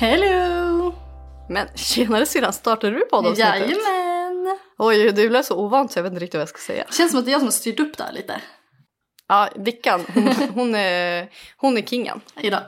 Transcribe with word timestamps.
Hello! 0.00 0.94
Men 1.48 1.68
tjenare 1.74 2.26
syrran, 2.26 2.52
startade 2.52 2.96
du 2.96 3.04
poddavsnittet? 3.04 3.60
Jajamän! 3.60 4.58
Oj, 4.78 5.12
det 5.12 5.28
blev 5.28 5.42
så 5.42 5.56
ovant 5.56 5.92
så 5.92 5.98
jag 5.98 6.02
vet 6.02 6.12
inte 6.12 6.24
riktigt 6.24 6.38
vad 6.38 6.42
jag 6.42 6.48
ska 6.48 6.58
säga. 6.58 6.86
Känns 6.90 7.10
som 7.10 7.20
att 7.20 7.24
det 7.24 7.30
är 7.30 7.32
jag 7.32 7.40
som 7.40 7.46
har 7.46 7.52
styrt 7.52 7.80
upp 7.80 7.96
det 7.96 8.04
här 8.04 8.12
lite. 8.12 8.40
Ja, 9.28 9.48
Vickan, 9.56 10.04
hon, 10.14 10.28
hon, 10.54 10.74
är, 10.74 11.28
hon 11.56 11.78
är 11.78 11.82
kingen. 11.82 12.20
Idag. 12.40 12.62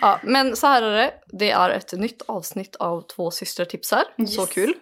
Ja, 0.00 0.20
men 0.22 0.56
så 0.56 0.66
här 0.66 0.82
är 0.82 0.96
det, 0.96 1.14
det 1.26 1.50
är 1.50 1.70
ett 1.70 1.92
nytt 1.92 2.22
avsnitt 2.22 2.76
av 2.76 3.00
Två 3.00 3.30
systrar 3.30 3.64
tipsar. 3.64 4.04
Yes. 4.18 4.34
Så 4.34 4.46
kul. 4.46 4.74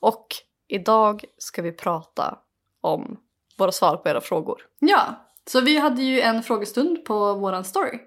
Och 0.00 0.26
idag 0.68 1.24
ska 1.38 1.62
vi 1.62 1.72
prata 1.72 2.38
om 2.80 3.16
våra 3.58 3.72
svar 3.72 3.96
på 3.96 4.08
era 4.08 4.20
frågor. 4.20 4.62
Ja, 4.78 5.30
så 5.46 5.60
vi 5.60 5.78
hade 5.78 6.02
ju 6.02 6.20
en 6.20 6.42
frågestund 6.42 7.04
på 7.04 7.34
våran 7.34 7.64
story. 7.64 7.98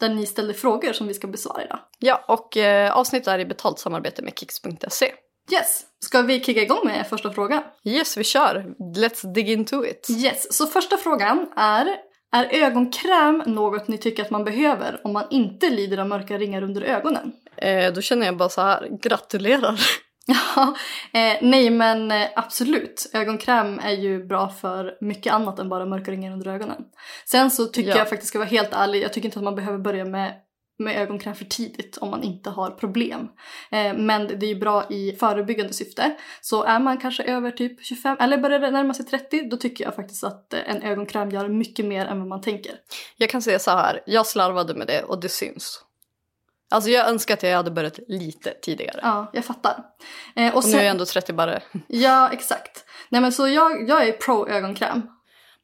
Där 0.00 0.08
ni 0.08 0.26
ställde 0.26 0.54
frågor 0.54 0.92
som 0.92 1.06
vi 1.06 1.14
ska 1.14 1.26
besvara 1.26 1.64
idag. 1.64 1.78
Ja, 1.98 2.24
och 2.28 2.56
eh, 2.56 2.96
avsnittet 2.96 3.28
är 3.28 3.38
i 3.38 3.46
betalt 3.46 3.78
samarbete 3.78 4.22
med 4.22 4.38
Kicks.se. 4.38 5.12
Yes! 5.52 5.82
Ska 6.04 6.22
vi 6.22 6.44
kicka 6.44 6.62
igång 6.62 6.80
med 6.84 7.06
första 7.06 7.32
frågan? 7.32 7.62
Yes, 7.84 8.16
vi 8.16 8.24
kör! 8.24 8.74
Let's 8.96 9.32
dig 9.32 9.52
into 9.52 9.84
it. 9.84 10.06
Yes, 10.10 10.56
så 10.56 10.66
första 10.66 10.96
frågan 10.96 11.48
är 11.56 11.96
Är 12.32 12.64
ögonkräm 12.64 13.42
något 13.46 13.88
ni 13.88 13.98
tycker 13.98 14.22
att 14.22 14.30
man 14.30 14.44
behöver 14.44 15.00
om 15.04 15.12
man 15.12 15.24
inte 15.30 15.70
lider 15.70 15.98
av 15.98 16.08
mörka 16.08 16.38
ringar 16.38 16.62
under 16.62 16.82
ögonen? 16.82 17.32
Eh, 17.56 17.92
då 17.92 18.00
känner 18.00 18.26
jag 18.26 18.36
bara 18.36 18.48
så 18.48 18.60
här, 18.60 18.88
gratulerar. 19.02 19.80
Ja, 20.56 20.74
eh, 21.12 21.36
nej 21.42 21.70
men 21.70 22.10
eh, 22.10 22.28
absolut. 22.36 23.10
Ögonkräm 23.12 23.78
är 23.78 23.92
ju 23.92 24.24
bra 24.26 24.48
för 24.48 24.96
mycket 25.00 25.32
annat 25.32 25.58
än 25.58 25.68
bara 25.68 25.86
mörka 25.86 26.10
ringar 26.10 26.32
under 26.32 26.50
ögonen. 26.50 26.84
Sen 27.24 27.50
så 27.50 27.66
tycker 27.66 27.90
Ja. 27.90 27.96
jag 27.96 28.08
faktiskt, 28.08 28.28
ska 28.28 28.38
vara 28.38 28.48
helt 28.48 28.72
ärlig, 28.72 29.02
jag 29.02 29.12
tycker 29.12 29.26
inte 29.28 29.38
att 29.38 29.44
man 29.44 29.54
behöver 29.54 29.78
börja 29.78 30.04
med, 30.04 30.34
med 30.78 30.96
ögonkräm 30.96 31.34
för 31.34 31.44
tidigt 31.44 31.96
om 31.96 32.10
man 32.10 32.22
inte 32.22 32.50
har 32.50 32.70
problem. 32.70 33.28
Eh, 33.70 33.94
men 33.96 34.26
det 34.38 34.46
är 34.46 34.54
ju 34.54 34.60
bra 34.60 34.84
i 34.90 35.16
förebyggande 35.20 35.72
syfte. 35.72 36.16
Så 36.40 36.62
är 36.64 36.78
man 36.80 36.98
kanske 36.98 37.22
över 37.22 37.50
typ 37.50 37.84
25 37.84 38.16
eller 38.20 38.38
börjar 38.38 38.70
närma 38.70 38.94
sig 38.94 39.06
30 39.06 39.48
då 39.50 39.56
tycker 39.56 39.84
jag 39.84 39.94
faktiskt 39.96 40.24
att 40.24 40.54
eh, 40.54 40.60
en 40.66 40.82
ögonkräm 40.82 41.30
gör 41.30 41.48
mycket 41.48 41.84
mer 41.86 42.06
än 42.06 42.18
vad 42.18 42.28
man 42.28 42.40
tänker. 42.40 42.72
Jag 43.16 43.30
kan 43.30 43.42
säga 43.42 43.58
så 43.58 43.70
här, 43.70 44.00
jag 44.06 44.26
slarvade 44.26 44.74
med 44.74 44.86
det 44.86 45.02
och 45.02 45.20
det 45.20 45.28
syns. 45.28 45.84
Alltså 46.70 46.90
jag 46.90 47.08
önskar 47.08 47.34
att 47.34 47.42
jag 47.42 47.56
hade 47.56 47.70
börjat 47.70 47.98
lite 48.08 48.54
tidigare. 48.62 49.00
Ja, 49.02 49.30
jag 49.32 49.44
fattar. 49.44 49.84
Eh, 50.36 50.52
och 50.52 50.56
Och 50.56 50.68
nu 50.68 50.76
är 50.76 50.82
jag 50.82 50.90
ändå 50.90 51.04
30 51.04 51.32
bara. 51.32 51.60
Ja, 51.86 52.30
exakt. 52.32 52.84
Nej 53.08 53.20
men 53.20 53.32
så 53.32 53.48
jag, 53.48 53.88
jag 53.88 54.08
är 54.08 54.12
pro 54.12 54.48
ögonkräm. 54.48 55.02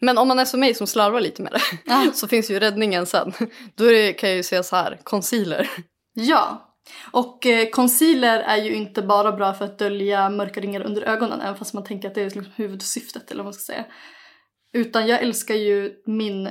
Men 0.01 0.19
om 0.19 0.29
man 0.29 0.39
är 0.39 0.45
som 0.45 0.61
mig 0.61 0.75
som 0.75 0.87
slarvar 0.87 1.21
lite 1.21 1.43
med 1.43 1.53
det 1.53 1.61
Ja. 1.85 2.07
så 2.15 2.29
finns 2.29 2.51
ju 2.51 2.61
räddningen 2.61 3.07
sen. 3.07 3.33
Då 3.75 3.85
det, 3.85 4.13
kan 4.13 4.29
jag 4.29 4.37
ju 4.37 4.43
säga 4.43 4.63
så 4.63 4.77
här, 4.77 5.01
concealer. 5.03 5.71
Ja. 6.13 6.73
Och 7.13 7.47
eh, 7.47 7.69
concealer 7.69 8.41
är 8.41 8.57
ju 8.57 8.75
inte 8.75 9.03
bara 9.03 9.33
bra 9.33 9.55
för 9.55 9.65
att 9.65 9.79
dölja 9.79 10.31
mörka 10.31 10.61
ringar 10.61 10.81
under 10.81 11.03
ögonen, 11.03 11.41
även 11.41 11.57
fast 11.57 11.75
man 11.75 11.85
tänker 11.85 12.09
att 12.09 12.15
det 12.15 12.21
är 12.21 12.25
liksom 12.25 12.47
huvudsyftet 12.57 13.31
eller 13.31 13.39
vad 13.39 13.47
man 13.47 13.55
ska 13.55 13.73
säga. 13.73 13.85
Utan 14.73 15.07
jag 15.07 15.23
älskar 15.23 15.55
ju 15.55 15.93
min, 16.07 16.51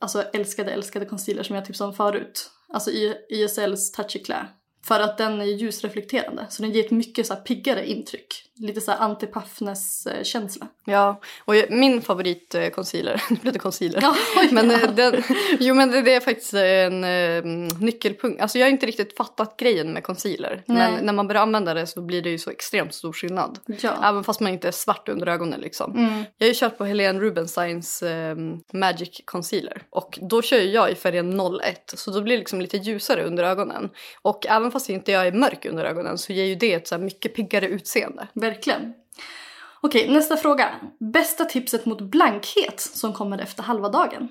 alltså 0.00 0.22
älskade 0.22 0.72
älskade 0.72 1.06
concealer 1.06 1.42
som 1.42 1.56
jag 1.56 1.64
tipsade 1.64 1.88
om 1.88 1.96
förut. 1.96 2.50
Alltså 2.72 2.90
ISLs 2.90 3.16
YSLs 3.30 3.92
Touchy 3.92 4.18
Clay. 4.18 4.44
För 4.84 5.00
att 5.00 5.18
den 5.18 5.40
är 5.40 5.44
ljusreflekterande, 5.44 6.46
så 6.50 6.62
den 6.62 6.72
ger 6.72 6.84
ett 6.84 6.90
mycket 6.90 7.26
så 7.26 7.34
här 7.34 7.40
piggare 7.40 7.90
intryck. 7.90 8.52
Lite 8.58 8.80
så 8.80 8.90
här 8.90 8.98
anti-puffness-känsla. 8.98 10.66
Ja, 10.84 11.20
och 11.44 11.56
jag- 11.56 11.70
min 11.70 12.02
favorit 12.02 12.54
eh, 12.54 12.68
concealer, 12.68 13.22
nu 13.30 13.36
blev 13.42 13.52
det 13.52 13.58
concealer. 13.58 13.98
Ja, 14.02 14.16
Men, 14.52 14.70
ja. 14.70 14.80
eh, 14.80 14.90
den, 14.94 15.22
jo 15.60 15.74
men 15.74 15.90
det, 15.90 16.02
det 16.02 16.14
är 16.14 16.20
faktiskt 16.20 16.54
en 16.54 17.04
eh, 17.04 17.44
nyckelpunkt. 17.80 18.42
Alltså 18.42 18.58
jag 18.58 18.66
har 18.66 18.70
inte 18.70 18.86
riktigt 18.86 19.16
fattat 19.16 19.56
grejen 19.56 19.92
med 19.92 20.04
concealer. 20.04 20.62
Nej. 20.66 20.92
Men 20.92 21.06
när 21.06 21.12
man 21.12 21.28
börjar 21.28 21.42
använda 21.42 21.74
det 21.74 21.86
så 21.86 22.00
blir 22.02 22.22
det 22.22 22.30
ju 22.30 22.38
så 22.38 22.50
extremt 22.50 22.94
stor 22.94 23.12
skillnad. 23.12 23.58
ja. 23.66 23.92
Även 24.04 24.24
fast 24.24 24.40
man 24.40 24.52
inte 24.52 24.68
är 24.68 24.72
svart 24.72 25.08
under 25.08 25.26
ögonen 25.26 25.60
liksom. 25.60 25.90
Mm. 25.98 26.24
Jag 26.38 26.46
har 26.46 26.48
ju 26.48 26.54
kört 26.54 26.78
på 26.78 26.84
Helene 26.84 27.20
Rubinsteins 27.20 28.02
eh, 28.02 28.36
Magic 28.72 29.20
Concealer. 29.24 29.82
Och 29.90 30.18
då 30.22 30.42
kör 30.42 30.58
jag 30.60 30.90
i 30.90 30.94
färgen 30.94 31.40
01. 31.62 31.92
Så 31.96 32.10
då 32.10 32.22
blir 32.22 32.34
det 32.34 32.38
liksom 32.38 32.60
lite 32.60 32.76
ljusare 32.76 33.24
under 33.24 33.44
ögonen. 33.44 33.90
Och 34.22 34.46
även 34.46 34.70
fast 34.70 34.88
inte 34.88 35.12
jag 35.12 35.26
är 35.26 35.32
mörk 35.32 35.64
under 35.66 35.84
ögonen 35.84 36.18
så 36.18 36.32
ger 36.32 36.44
ju 36.44 36.54
det 36.54 36.72
ett 36.72 36.88
så 36.88 36.98
mycket 36.98 37.34
piggare 37.34 37.66
utseende. 37.68 38.26
Verkligen. 38.50 38.94
Okej, 39.80 40.08
nästa 40.10 40.36
fråga. 40.36 40.74
Bästa 41.12 41.44
tipset 41.44 41.86
mot 41.86 42.00
blankhet 42.00 42.80
som 42.80 43.12
kommer 43.12 43.38
efter 43.38 43.62
halva 43.62 43.88
dagen? 43.88 44.28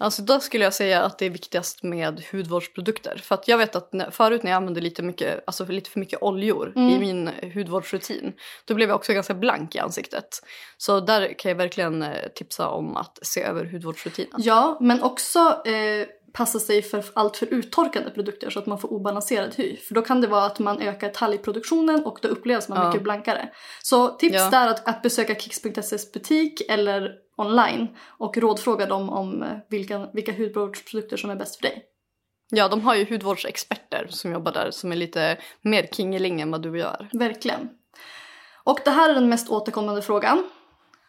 Alltså 0.00 0.22
då 0.22 0.40
skulle 0.40 0.64
jag 0.64 0.74
säga 0.74 1.02
att 1.02 1.18
det 1.18 1.26
är 1.26 1.30
viktigast 1.30 1.82
med 1.82 2.22
hudvårdsprodukter. 2.32 3.20
För 3.24 3.34
att 3.34 3.48
jag 3.48 3.58
vet 3.58 3.76
att 3.76 3.92
när, 3.92 4.10
förut 4.10 4.42
när 4.42 4.50
jag 4.50 4.56
använde 4.56 4.80
lite, 4.80 5.02
mycket, 5.02 5.44
alltså 5.46 5.64
lite 5.64 5.90
för 5.90 6.00
mycket 6.00 6.22
oljor 6.22 6.72
Mm. 6.76 6.88
i 6.90 6.98
min 6.98 7.30
hudvårdsrutin. 7.54 8.32
Då 8.64 8.74
blev 8.74 8.88
jag 8.88 8.96
också 8.96 9.12
ganska 9.12 9.34
blank 9.34 9.74
i 9.74 9.78
ansiktet. 9.78 10.42
Så 10.76 11.00
där 11.00 11.38
kan 11.38 11.48
jag 11.48 11.56
verkligen 11.56 12.02
eh, 12.02 12.28
tipsa 12.34 12.68
om 12.68 12.96
att 12.96 13.18
se 13.22 13.42
över 13.42 13.64
hudvårdsrutinen. 13.64 14.32
Ja, 14.38 14.78
men 14.80 15.02
också 15.02 15.38
eh, 15.66 16.06
passa 16.38 16.58
sig 16.58 16.82
för 16.82 17.04
allt 17.14 17.36
för 17.36 17.46
uttorkande 17.54 18.10
produkter 18.10 18.50
så 18.50 18.58
att 18.58 18.66
man 18.66 18.78
får 18.78 18.92
obalanserad 18.92 19.54
hy. 19.56 19.76
För 19.76 19.94
då 19.94 20.02
kan 20.02 20.20
det 20.20 20.26
vara 20.26 20.44
att 20.44 20.58
man 20.58 20.80
ökar 20.80 21.08
talgproduktionen 21.08 22.04
och 22.04 22.18
då 22.22 22.28
upplevs 22.28 22.68
man 22.68 22.78
Ja. 22.78 22.86
mycket 22.88 23.02
blankare. 23.02 23.48
Så 23.82 24.08
tips 24.08 24.34
Ja. 24.34 24.50
där 24.50 24.68
att, 24.68 24.88
att 24.88 25.02
besöka 25.02 25.34
Kicks.ses 25.34 26.12
butik 26.12 26.62
eller 26.68 27.12
online 27.36 27.88
och 28.18 28.36
rådfråga 28.38 28.86
dem 28.86 29.10
om 29.10 29.42
eh, 29.42 29.48
vilka, 29.70 30.08
vilka 30.12 30.32
hudvårdsprodukter 30.32 31.16
som 31.16 31.30
är 31.30 31.36
bäst 31.36 31.56
för 31.56 31.62
dig. 31.62 31.84
Ja, 32.50 32.68
de 32.68 32.80
har 32.80 32.94
ju 32.94 33.04
hudvårdsexperter 33.04 34.06
som 34.10 34.32
jobbar 34.32 34.52
där 34.52 34.70
som 34.70 34.92
är 34.92 34.96
lite 34.96 35.36
mer 35.62 35.86
kingeling 35.92 36.40
än 36.40 36.50
vad 36.50 36.62
du 36.62 36.78
gör. 36.78 37.08
Verkligen. 37.12 37.68
Och 38.64 38.78
det 38.84 38.90
här 38.90 39.10
är 39.10 39.14
den 39.14 39.28
mest 39.28 39.50
återkommande 39.50 40.02
frågan. 40.02 40.42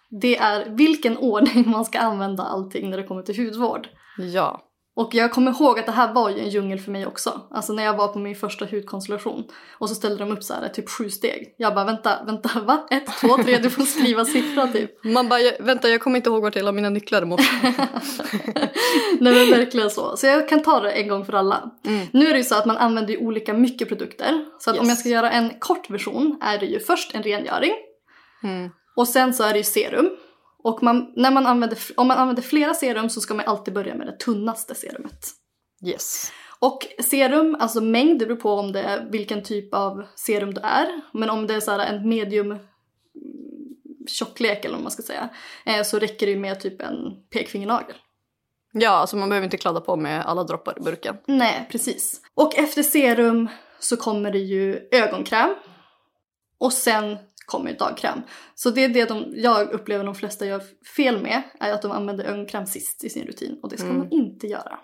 Det 0.09 0.37
är 0.37 0.69
vilken 0.69 1.17
ordning 1.17 1.69
man 1.69 1.85
ska 1.85 1.99
använda 1.99 2.43
allting 2.43 2.89
när 2.89 2.97
det 2.97 3.03
kommer 3.03 3.21
till 3.21 3.45
hudvård. 3.45 3.87
Ja. 4.17 4.65
Och 4.99 5.15
jag 5.15 5.31
kommer 5.31 5.51
ihåg 5.51 5.79
att 5.79 5.85
det 5.85 5.91
här 5.91 6.13
var 6.13 6.29
ju 6.29 6.39
en 6.39 6.49
djungel 6.49 6.79
för 6.79 6.91
mig 6.91 7.05
också. 7.05 7.41
Alltså 7.51 7.73
när 7.73 7.83
jag 7.83 7.97
var 7.97 8.07
på 8.07 8.19
min 8.19 8.35
första 8.35 8.65
hudkonstellation. 8.65 9.43
Och 9.77 9.89
så 9.89 9.95
ställde 9.95 10.25
de 10.25 10.31
upp 10.31 10.43
så 10.43 10.53
här 10.53 10.69
typ 10.69 10.89
sju 10.89 11.09
steg. 11.09 11.55
Jag 11.57 11.75
bara 11.75 11.85
vänta, 11.85 12.23
vänta, 12.25 12.49
va? 12.59 12.87
Ett, 12.91 13.07
två, 13.21 13.27
tre, 13.43 13.57
du 13.57 13.69
får 13.69 13.83
skriva 13.83 14.25
siffra 14.25 14.67
typ. 14.67 15.03
Man 15.03 15.29
bara, 15.29 15.39
vänta 15.59 15.89
jag 15.89 16.01
kommer 16.01 16.17
inte 16.17 16.29
ihåg 16.29 16.41
vart 16.41 16.55
jag 16.55 16.65
la 16.65 16.71
mina 16.71 16.89
nycklar 16.89 17.21
i 17.21 17.25
morse. 17.25 17.43
Nej 19.19 19.33
men 19.33 19.49
verkligen 19.59 19.89
så. 19.89 20.17
Så 20.17 20.25
jag 20.27 20.49
kan 20.49 20.63
ta 20.63 20.79
det 20.79 20.91
en 20.91 21.07
gång 21.07 21.25
för 21.25 21.33
alla. 21.33 21.71
Mm. 21.85 22.07
Nu 22.13 22.27
är 22.27 22.31
det 22.31 22.37
ju 22.37 22.43
så 22.43 22.55
att 22.55 22.65
man 22.65 22.77
använder 22.77 23.13
ju 23.13 23.19
olika 23.19 23.53
mycket 23.53 23.87
produkter. 23.87 24.45
Så 24.59 24.69
att 24.69 24.77
om 24.77 24.85
Yes. 24.85 24.89
jag 24.89 24.97
ska 24.97 25.09
göra 25.09 25.31
en 25.31 25.49
kort 25.59 25.89
version 25.89 26.37
är 26.41 26.57
det 26.57 26.65
ju 26.65 26.79
först 26.79 27.15
en 27.15 27.23
rengöring. 27.23 27.73
Mm. 28.43 28.69
Och 28.95 29.07
sen 29.07 29.33
så 29.33 29.43
är 29.43 29.51
det 29.51 29.57
ju 29.57 29.63
serum. 29.63 30.09
Och 30.63 30.83
man, 30.83 31.13
när 31.15 31.31
man 31.31 31.45
använder, 31.45 31.79
om 31.97 32.07
man 32.07 32.17
använder 32.17 32.41
flera 32.41 32.73
serum 32.73 33.09
så 33.09 33.21
ska 33.21 33.33
man 33.33 33.45
alltid 33.45 33.73
börja 33.73 33.95
med 33.95 34.07
det 34.07 34.17
tunnaste 34.17 34.75
serumet. 34.75 35.25
Yes. 35.85 36.31
Och 36.59 36.87
serum, 37.03 37.57
alltså 37.59 37.81
mängd, 37.81 38.19
det 38.19 38.25
beror 38.25 38.37
på 38.37 38.53
om 38.53 38.71
det 38.71 38.81
är 38.81 39.07
vilken 39.11 39.43
typ 39.43 39.73
av 39.73 40.05
serum 40.15 40.53
det 40.53 40.61
är. 40.61 41.01
Men 41.13 41.29
om 41.29 41.47
det 41.47 41.55
är 41.55 41.59
så 41.59 41.71
här 41.71 41.79
en 41.79 42.09
medium 42.09 42.51
mm, 42.51 42.61
tjocklek 44.07 44.65
eller 44.65 44.75
vad 44.75 44.83
man 44.83 44.91
ska 44.91 45.03
säga. 45.03 45.29
Eh, 45.65 45.83
så 45.83 45.99
räcker 45.99 46.25
det 46.25 46.31
ju 46.31 46.39
med 46.39 46.59
typ 46.59 46.81
en 46.81 46.95
pekfingernagel. 47.29 47.95
Ja, 48.71 48.89
alltså 48.89 49.17
man 49.17 49.29
behöver 49.29 49.45
inte 49.45 49.57
kladda 49.57 49.81
på 49.81 49.95
med 49.95 50.25
alla 50.25 50.43
droppar 50.43 50.77
i 50.77 50.81
burken. 50.81 51.17
Nej, 51.25 51.67
precis. 51.71 52.21
Och 52.33 52.55
efter 52.55 52.83
serum 52.83 53.49
så 53.79 53.97
kommer 53.97 54.31
det 54.31 54.39
ju 54.39 54.87
ögonkräm. 54.91 55.55
Och 56.57 56.73
sen 56.73 57.17
kommer 57.49 57.73
dagkräm. 57.73 58.21
Så 58.55 58.69
det 58.69 58.83
är 58.83 58.89
det 58.89 59.05
de, 59.05 59.25
jag 59.35 59.71
upplever 59.71 60.03
de 60.05 60.15
flesta 60.15 60.45
gör 60.45 60.61
fel 60.95 61.21
med. 61.21 61.41
Är 61.59 61.73
att 61.73 61.81
de 61.81 61.91
använder 61.91 62.25
ögonkräm 62.25 62.65
sist 62.65 63.03
i 63.03 63.09
sin 63.09 63.25
rutin. 63.27 63.59
Och 63.63 63.69
det 63.69 63.77
ska 63.77 63.85
Mm. 63.87 63.97
man 63.97 64.09
inte 64.11 64.47
göra. 64.47 64.79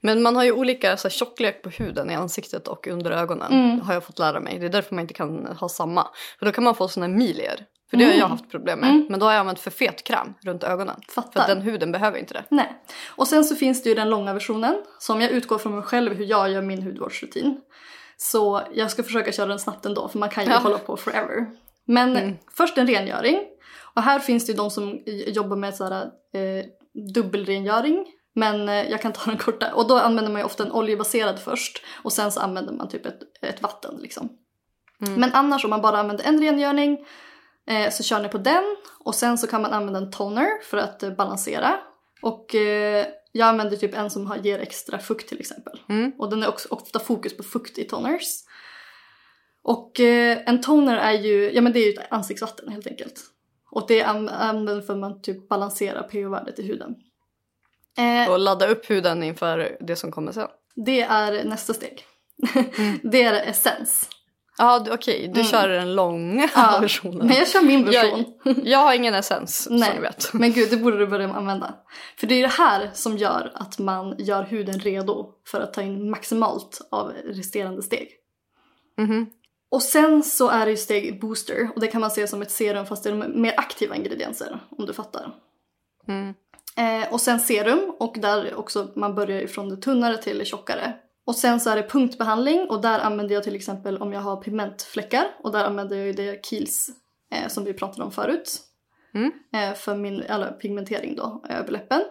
Men 0.00 0.22
man 0.22 0.36
har 0.36 0.44
ju 0.44 0.52
olika 0.52 0.96
så 0.96 1.08
här, 1.08 1.12
tjocklek 1.12 1.62
på 1.62 1.68
huden 1.70 2.10
i 2.10 2.14
ansiktet 2.14 2.68
och 2.68 2.86
under 2.86 3.10
ögonen. 3.10 3.52
Mm. 3.52 3.80
Har 3.80 3.94
jag 3.94 4.04
fått 4.04 4.18
lära 4.18 4.40
mig. 4.40 4.58
Det 4.58 4.66
är 4.66 4.70
därför 4.70 4.94
man 4.94 5.02
inte 5.02 5.14
kan 5.14 5.46
ha 5.46 5.68
samma. 5.68 6.06
För 6.38 6.46
då 6.46 6.52
kan 6.52 6.64
man 6.64 6.74
få 6.74 6.88
såna 6.88 7.06
här 7.06 7.12
milier. 7.14 7.66
För 7.90 7.96
det 7.96 8.04
har 8.04 8.10
Mm. 8.10 8.20
jag 8.20 8.28
haft 8.28 8.50
problem 8.50 8.78
med. 8.78 8.90
Mm. 8.90 9.06
Men 9.10 9.20
då 9.20 9.26
har 9.26 9.32
jag 9.32 9.40
använt 9.40 9.60
för 9.60 9.70
fet 9.70 10.04
kräm 10.04 10.34
runt 10.42 10.64
ögonen. 10.64 11.00
För 11.08 11.12
Fattar. 11.22 11.40
att 11.40 11.46
den 11.48 11.60
huden 11.60 11.92
behöver 11.92 12.18
inte 12.18 12.34
det. 12.34 12.44
Nej. 12.48 12.82
Och 13.06 13.28
sen 13.28 13.44
så 13.44 13.56
finns 13.56 13.82
det 13.82 13.88
ju 13.88 13.94
den 13.94 14.10
långa 14.10 14.32
versionen 14.34 14.76
som 14.98 15.20
jag 15.20 15.30
utgår 15.30 15.58
från 15.58 15.74
mig 15.74 15.82
själv 15.84 16.14
hur 16.14 16.24
jag 16.24 16.50
gör 16.50 16.62
min 16.62 16.82
hudvårdsrutin. 16.82 17.60
Så 18.16 18.62
jag 18.74 18.90
ska 18.90 19.02
försöka 19.02 19.32
köra 19.32 19.46
den 19.46 19.58
snabbt 19.58 19.86
ändå 19.86 20.08
för 20.08 20.18
man 20.18 20.28
kan 20.28 20.44
ju 20.44 20.50
Ja. 20.50 20.56
hålla 20.58 20.78
på 20.78 20.96
forever. 20.96 21.46
Men 21.86 22.16
Mm. 22.16 22.36
först 22.56 22.78
en 22.78 22.86
rengöring. 22.86 23.40
Och 23.94 24.02
här 24.02 24.18
finns 24.18 24.46
det 24.46 24.52
ju 24.52 24.56
de 24.56 24.70
som 24.70 25.02
jobbar 25.26 25.56
med 25.56 25.74
så 25.74 25.84
här, 25.84 26.02
eh, 26.34 26.64
dubbelrengöring. 27.14 28.06
Men 28.34 28.68
eh, 28.68 28.90
jag 28.90 29.00
kan 29.02 29.12
ta 29.12 29.30
den 29.30 29.38
korta. 29.38 29.74
Och 29.74 29.88
då 29.88 29.98
använder 29.98 30.32
man 30.32 30.40
ju 30.40 30.44
ofta 30.44 30.62
en 30.64 30.72
oljebaserad 30.72 31.38
först. 31.40 31.84
Och 32.02 32.12
sen 32.12 32.32
så 32.32 32.40
använder 32.40 32.72
man 32.72 32.88
typ 32.88 33.06
ett, 33.06 33.18
ett 33.42 33.62
vatten 33.62 33.94
liksom. 34.02 34.28
Mm. 35.06 35.20
Men 35.20 35.30
annars 35.32 35.64
om 35.64 35.70
man 35.70 35.82
bara 35.82 35.98
använder 35.98 36.24
en 36.24 36.40
rengöring 36.42 37.06
eh, 37.66 37.90
så 37.90 38.02
kör 38.02 38.22
ni 38.22 38.28
på 38.28 38.38
den. 38.38 38.76
Och 39.04 39.14
sen 39.14 39.38
så 39.38 39.46
kan 39.46 39.62
man 39.62 39.72
använda 39.72 39.98
en 40.00 40.10
toner 40.10 40.48
för 40.64 40.76
att 40.76 41.02
eh, 41.02 41.10
balansera. 41.10 41.76
Och 42.22 42.54
eh, 42.54 43.06
Jag 43.36 43.48
använder 43.48 43.76
typ 43.76 43.94
en 43.94 44.10
som 44.10 44.36
ger 44.42 44.58
extra 44.58 44.98
fukt 44.98 45.28
till 45.28 45.40
exempel. 45.40 45.80
Mm. 45.88 46.12
Och 46.18 46.30
den 46.30 46.42
är 46.42 46.48
också 46.48 46.68
ofta 46.70 46.98
fokus 46.98 47.36
på 47.36 47.42
fukt 47.42 47.78
i 47.78 47.84
toners. 47.84 48.26
Och 49.62 50.00
eh, 50.00 50.38
en 50.46 50.60
toner 50.60 50.96
är 50.96 51.12
ju, 51.12 51.52
ja 51.52 51.60
men 51.60 51.72
det 51.72 51.78
är 51.78 51.86
ju 51.86 51.92
ett 51.92 52.12
ansiktsvatten 52.12 52.68
helt 52.68 52.86
enkelt. 52.86 53.20
Och 53.70 53.84
det 53.88 54.02
an- 54.02 54.28
använder 54.28 54.82
för 54.82 54.92
att 54.92 54.98
man 54.98 55.22
typ 55.22 55.48
balanserar 55.48 56.02
pH-värdet 56.02 56.58
i 56.58 56.62
huden. 56.62 56.94
Eh, 57.98 58.30
Och 58.32 58.38
ladda 58.38 58.66
upp 58.68 58.90
huden 58.90 59.22
inför 59.22 59.76
det 59.80 59.96
som 59.96 60.12
kommer 60.12 60.32
sen. 60.32 60.48
det 60.74 61.00
är 61.00 61.44
nästa 61.44 61.74
steg. 61.74 62.04
Mm. 62.78 62.98
det 63.02 63.22
är 63.22 63.32
essens. 63.50 64.08
Ja, 64.58 64.86
okej. 64.90 65.30
Du 65.34 65.40
Mm. 65.40 65.44
kör 65.50 65.68
den 65.68 65.94
långa 65.94 66.48
Ja, 66.54 66.78
versionen. 66.82 67.26
Men 67.26 67.36
jag 67.36 67.48
kör 67.48 67.62
min 67.62 67.84
version. 67.84 68.24
Jag 68.64 68.78
har 68.78 68.94
ingen 68.94 69.14
essens, 69.14 69.62
som 69.64 69.76
Nej. 69.76 69.92
du 69.96 70.00
vet. 70.02 70.32
Men 70.32 70.52
gud, 70.52 70.70
det 70.70 70.76
borde 70.76 70.98
du 70.98 71.06
börja 71.06 71.32
använda. 71.34 71.74
För 72.16 72.26
det 72.26 72.34
är 72.34 72.42
det 72.42 72.48
här 72.48 72.90
som 72.94 73.16
gör 73.18 73.52
att 73.54 73.78
man 73.78 74.14
gör 74.18 74.42
huden 74.42 74.78
redo 74.80 75.30
för 75.46 75.60
att 75.60 75.74
ta 75.74 75.82
in 75.82 76.10
maximalt 76.10 76.80
av 76.90 77.12
resterande 77.24 77.82
steg. 77.82 78.08
Mhm. 78.98 79.26
Och 79.70 79.82
sen 79.82 80.22
så 80.22 80.48
är 80.48 80.64
det 80.64 80.70
ju 80.70 80.76
steg 80.76 81.20
booster 81.20 81.68
och 81.74 81.80
det 81.80 81.86
kan 81.86 82.00
man 82.00 82.10
se 82.10 82.26
som 82.26 82.42
ett 82.42 82.50
serum 82.50 82.86
fast 82.86 83.04
det 83.04 83.10
är 83.10 83.14
mer 83.14 83.54
aktiva 83.56 83.96
ingredienser 83.96 84.60
om 84.78 84.86
du 84.86 84.92
fattar. 84.92 85.30
Mm. 86.08 86.34
Eh, 86.76 87.12
och 87.12 87.20
sen 87.20 87.40
serum 87.40 87.94
och 87.98 88.14
där 88.18 88.54
också 88.54 88.88
man 88.96 89.14
börjar 89.14 89.40
ifrån 89.40 89.68
det 89.68 89.76
tunnare 89.76 90.16
till 90.16 90.38
det 90.38 90.44
tjockare. 90.44 90.92
Och 91.24 91.36
sen 91.36 91.60
så 91.60 91.70
är 91.70 91.76
det 91.76 91.88
punktbehandling 91.88 92.66
och 92.70 92.80
där 92.80 92.98
använder 92.98 93.34
jag 93.34 93.44
till 93.44 93.54
exempel 93.54 93.98
om 93.98 94.12
jag 94.12 94.20
har 94.20 94.42
pigmentfläckar 94.42 95.26
och 95.42 95.52
där 95.52 95.64
använder 95.64 95.96
jag 95.96 96.06
ju 96.06 96.12
det 96.12 96.46
Kiehl's 96.46 96.90
eh, 97.30 97.48
som 97.48 97.64
vi 97.64 97.74
pratade 97.74 98.04
om 98.04 98.12
förut. 98.12 98.60
Mm. 99.14 99.32
Eh, 99.52 99.74
för 99.74 99.96
min 99.96 100.22
eller, 100.22 100.52
pigmentering 100.52 101.16
då, 101.16 101.44
över 101.48 101.72
läppen. 101.72 102.04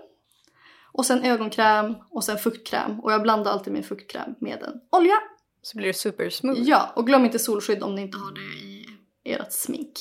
Och 0.92 1.06
sen 1.06 1.24
ögonkräm 1.24 1.96
och 2.10 2.24
sen 2.24 2.38
fuktkräm 2.38 3.00
och 3.00 3.12
jag 3.12 3.22
blandar 3.22 3.52
alltid 3.52 3.74
min 3.74 3.84
fuktkräm 3.84 4.36
med 4.40 4.64
en 4.64 4.82
olja. 4.92 5.16
Så 5.62 5.78
blir 5.78 5.88
det 5.88 5.94
super 5.94 6.30
smooth. 6.30 6.62
Ja, 6.62 6.94
och 6.96 7.08
glöm 7.08 7.26
inte 7.26 7.40
solskydd 7.40 7.84
om 7.84 7.96
ni 7.96 8.02
inte 8.02 8.18
har 8.18 8.32
det 8.32 8.66
i 8.66 8.86
ert 9.24 9.52
smink. 9.52 9.92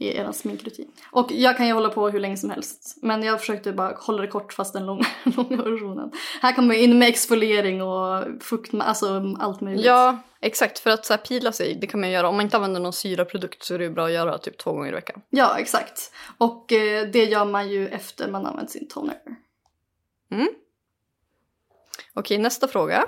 I 0.00 0.16
er 0.16 0.32
sminkrutin. 0.32 0.90
Och 1.10 1.32
jag 1.32 1.56
kan 1.56 1.66
ju 1.66 1.72
hålla 1.72 1.88
på 1.88 2.08
hur 2.08 2.20
länge 2.20 2.36
som 2.36 2.50
helst. 2.50 2.98
Men 3.02 3.22
jag 3.22 3.40
försökte 3.40 3.72
bara 3.72 3.94
hålla 3.94 4.22
det 4.22 4.28
kort 4.28 4.52
fast 4.52 4.72
den 4.72 4.86
långa, 4.86 5.06
långa 5.24 5.56
versionen. 5.56 6.12
Här 6.42 6.52
kommer 6.52 6.74
jag 6.74 6.84
in 6.84 6.98
med 6.98 7.08
exfoliering 7.08 7.82
och 7.82 8.24
fukt, 8.40 8.74
alltså 8.74 9.36
allt 9.38 9.60
möjligt. 9.60 9.84
Ja, 9.84 10.18
exakt. 10.40 10.78
För 10.78 10.90
att 10.90 11.06
så 11.06 11.12
här, 11.12 11.20
pila 11.20 11.52
sig, 11.52 11.78
det 11.80 11.86
kan 11.86 12.00
man 12.00 12.10
göra. 12.10 12.28
Om 12.28 12.36
man 12.36 12.44
inte 12.44 12.56
använder 12.56 12.80
någon 12.80 12.92
syraprodukt 12.92 13.62
så 13.62 13.74
är 13.74 13.78
det 13.78 13.90
bra 13.90 14.06
att 14.06 14.12
göra 14.12 14.38
typ 14.38 14.58
två 14.58 14.72
gånger 14.72 14.88
i 14.88 14.94
veckan. 14.94 15.22
Ja, 15.30 15.58
exakt. 15.58 16.12
Och 16.38 16.72
eh, 16.72 17.06
det 17.06 17.24
gör 17.24 17.44
man 17.44 17.70
ju 17.70 17.88
efter 17.88 18.30
man 18.30 18.46
använt 18.46 18.70
sin 18.70 18.88
toner. 18.88 19.16
Okej, 22.14 22.38
nästa 22.38 22.68
fråga. 22.68 23.04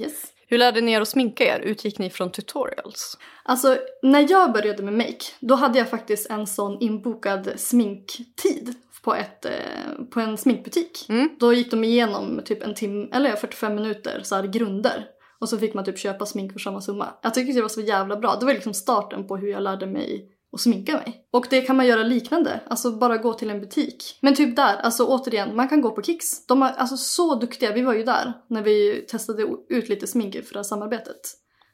Yes. 0.00 0.33
Hur 0.46 0.58
lärde 0.58 0.80
ni 0.80 0.92
er 0.92 1.00
att 1.00 1.08
sminka 1.08 1.44
er? 1.44 1.60
Utgick 1.60 1.98
ni 1.98 2.10
från 2.10 2.32
tutorials? 2.32 3.18
Alltså, 3.42 3.78
när 4.02 4.30
jag 4.30 4.52
började 4.52 4.82
med 4.82 4.94
make, 4.94 5.24
då 5.40 5.54
hade 5.54 5.78
jag 5.78 5.90
faktiskt 5.90 6.30
en 6.30 6.46
sån 6.46 6.80
inbokad 6.80 7.52
sminktid 7.56 8.74
på, 9.02 9.14
ett, 9.14 9.44
eh, 9.44 10.04
på 10.10 10.20
en 10.20 10.36
sminkbutik. 10.36 11.06
Mm. 11.08 11.28
Då 11.40 11.52
gick 11.52 11.70
de 11.70 11.84
igenom 11.84 12.40
typ 12.44 12.62
en 12.62 12.74
timme, 12.74 13.08
eller 13.12 13.30
ja, 13.30 13.36
45 13.36 13.74
minuter, 13.74 14.20
så 14.22 14.34
här 14.34 14.42
grunder. 14.42 15.06
Och 15.38 15.48
så 15.48 15.58
fick 15.58 15.74
man 15.74 15.84
typ 15.84 15.98
köpa 15.98 16.26
smink 16.26 16.52
för 16.52 16.58
samma 16.58 16.80
summa. 16.80 17.08
Jag 17.22 17.34
tyckte 17.34 17.52
det 17.52 17.62
var 17.62 17.68
så 17.68 17.80
jävla 17.80 18.16
bra. 18.16 18.36
Det 18.40 18.46
var 18.46 18.54
liksom 18.54 18.74
starten 18.74 19.26
på 19.26 19.36
hur 19.36 19.48
jag 19.48 19.62
lärde 19.62 19.86
mig 19.86 20.33
att 20.54 20.60
sminka 20.60 20.92
mig. 20.92 21.26
Och 21.30 21.46
det 21.50 21.60
kan 21.60 21.76
man 21.76 21.86
göra 21.86 22.02
liknande, 22.02 22.60
alltså 22.68 22.90
bara 22.90 23.16
gå 23.16 23.34
till 23.34 23.50
en 23.50 23.60
butik. 23.60 24.18
Men 24.20 24.34
typ 24.34 24.56
där, 24.56 24.76
alltså 24.76 25.06
återigen, 25.06 25.56
man 25.56 25.68
kan 25.68 25.80
gå 25.80 25.90
på 25.90 26.02
Kicks. 26.02 26.46
De 26.46 26.62
är 26.62 26.72
alltså 26.72 26.96
så 26.96 27.34
duktiga, 27.34 27.72
vi 27.72 27.82
var 27.82 27.94
ju 27.94 28.04
där 28.04 28.32
när 28.48 28.62
vi 28.62 29.06
testade 29.08 29.46
ut 29.68 29.88
lite 29.88 30.06
smink 30.06 30.34
för 30.34 30.52
det 30.52 30.58
här 30.58 30.62
samarbetet. 30.64 31.20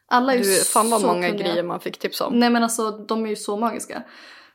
Alla 0.09 0.33
är 0.33 0.37
ju 0.37 0.43
Du, 0.43 0.55
fan 0.65 0.91
vad 0.91 1.01
så 1.01 1.07
många 1.07 1.29
kunniga. 1.29 1.47
grejer 1.47 1.63
man 1.63 1.81
fick 1.81 1.99
tips 1.99 2.21
om. 2.21 2.39
Nej 2.39 2.51
men 2.51 2.63
alltså 2.63 2.91
de 2.91 3.25
är 3.25 3.31
ju 3.31 3.37
så 3.37 3.57
magiska. 3.57 4.03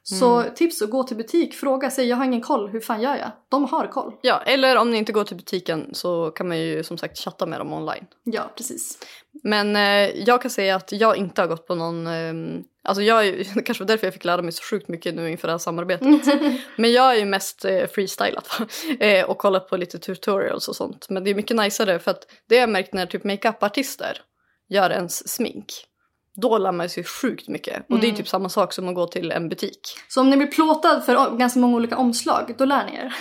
Så 0.08 0.40
Mm. 0.40 0.54
tips 0.56 0.82
att 0.82 0.90
gå 0.90 1.04
till 1.04 1.18
butik, 1.18 1.54
fråga, 1.54 1.90
säg 1.90 2.08
jag 2.08 2.18
har 2.18 2.26
ingen 2.26 2.42
koll, 2.42 2.70
hur 2.70 2.80
fan 2.80 3.02
gör 3.02 3.16
jag? 3.16 3.32
De 3.50 3.66
har 3.66 3.88
koll. 3.88 4.14
Ja, 4.22 4.42
eller 4.46 4.76
om 4.76 4.92
ni 4.92 4.98
inte 4.98 5.12
går 5.12 5.24
till 5.24 5.36
butiken 5.38 5.90
så 5.94 6.32
kan 6.32 6.48
man 6.48 6.60
ju 6.60 6.84
som 6.84 6.98
sagt 6.98 7.18
chatta 7.20 7.46
med 7.46 7.60
dem 7.60 7.74
online. 7.74 8.06
Ja, 8.24 8.52
precis. 8.58 8.98
Men 9.44 9.76
eh, 9.76 10.24
jag 10.28 10.42
kan 10.42 10.52
säga 10.52 10.76
att 10.76 10.92
jag 10.92 11.18
inte 11.18 11.42
har 11.42 11.48
gått 11.48 11.68
på 11.68 11.76
någon... 11.76 12.08
Eh, 12.08 12.62
alltså 12.84 13.02
jag 13.04 13.28
är, 13.28 13.32
det 13.56 13.62
kanske 13.62 13.84
var 13.84 13.88
därför 13.88 14.08
jag 14.08 14.14
fick 14.14 14.26
lära 14.26 14.42
mig 14.42 14.52
så 14.52 14.64
sjukt 14.64 14.88
mycket 14.88 15.16
nu 15.16 15.32
inför 15.32 15.48
det 15.48 15.54
här 15.54 15.58
samarbetet. 15.58 16.26
Men 16.78 16.92
jag 16.92 17.14
är 17.16 17.20
ju 17.20 17.26
mest 17.26 17.66
eh, 17.66 17.88
freestylat 17.88 18.60
eh, 19.00 19.26
och 19.26 19.38
kollat 19.38 19.70
på 19.70 19.78
lite 19.78 20.00
tutorials 20.00 20.68
och 20.68 20.76
sånt. 20.76 21.10
Men 21.10 21.24
det 21.24 21.30
är 21.30 21.36
mycket 21.36 21.58
najsare 21.58 22.00
för 22.00 22.12
att 22.12 22.28
det 22.50 22.56
har 22.56 22.60
jag 22.62 22.70
märkt 22.70 22.94
när 22.94 23.06
typ 23.06 23.24
makeupartister 23.24 24.22
gör 24.70 24.90
ens 24.90 25.34
smink. 25.34 25.66
Då 26.36 26.58
lär 26.58 26.72
man 26.72 26.90
sig 26.90 27.04
sjukt 27.04 27.48
mycket. 27.48 27.86
Och 27.90 28.00
det 28.00 28.06
är 28.06 28.10
Mm. 28.10 28.16
typ 28.18 28.28
samma 28.28 28.50
sak 28.50 28.74
som 28.74 28.88
att 28.90 28.96
gå 28.96 29.08
till 29.08 29.32
en 29.32 29.50
butik. 29.50 29.80
Så 30.08 30.22
om 30.22 30.30
ni 30.30 30.38
blir 30.38 30.48
plåtad 30.48 31.02
för 31.06 31.38
ganska 31.38 31.60
många 31.60 31.76
olika 31.76 31.98
omslag, 31.98 32.56
då 32.58 32.66
lär 32.66 32.86
ni 32.86 32.96
er. 32.96 33.14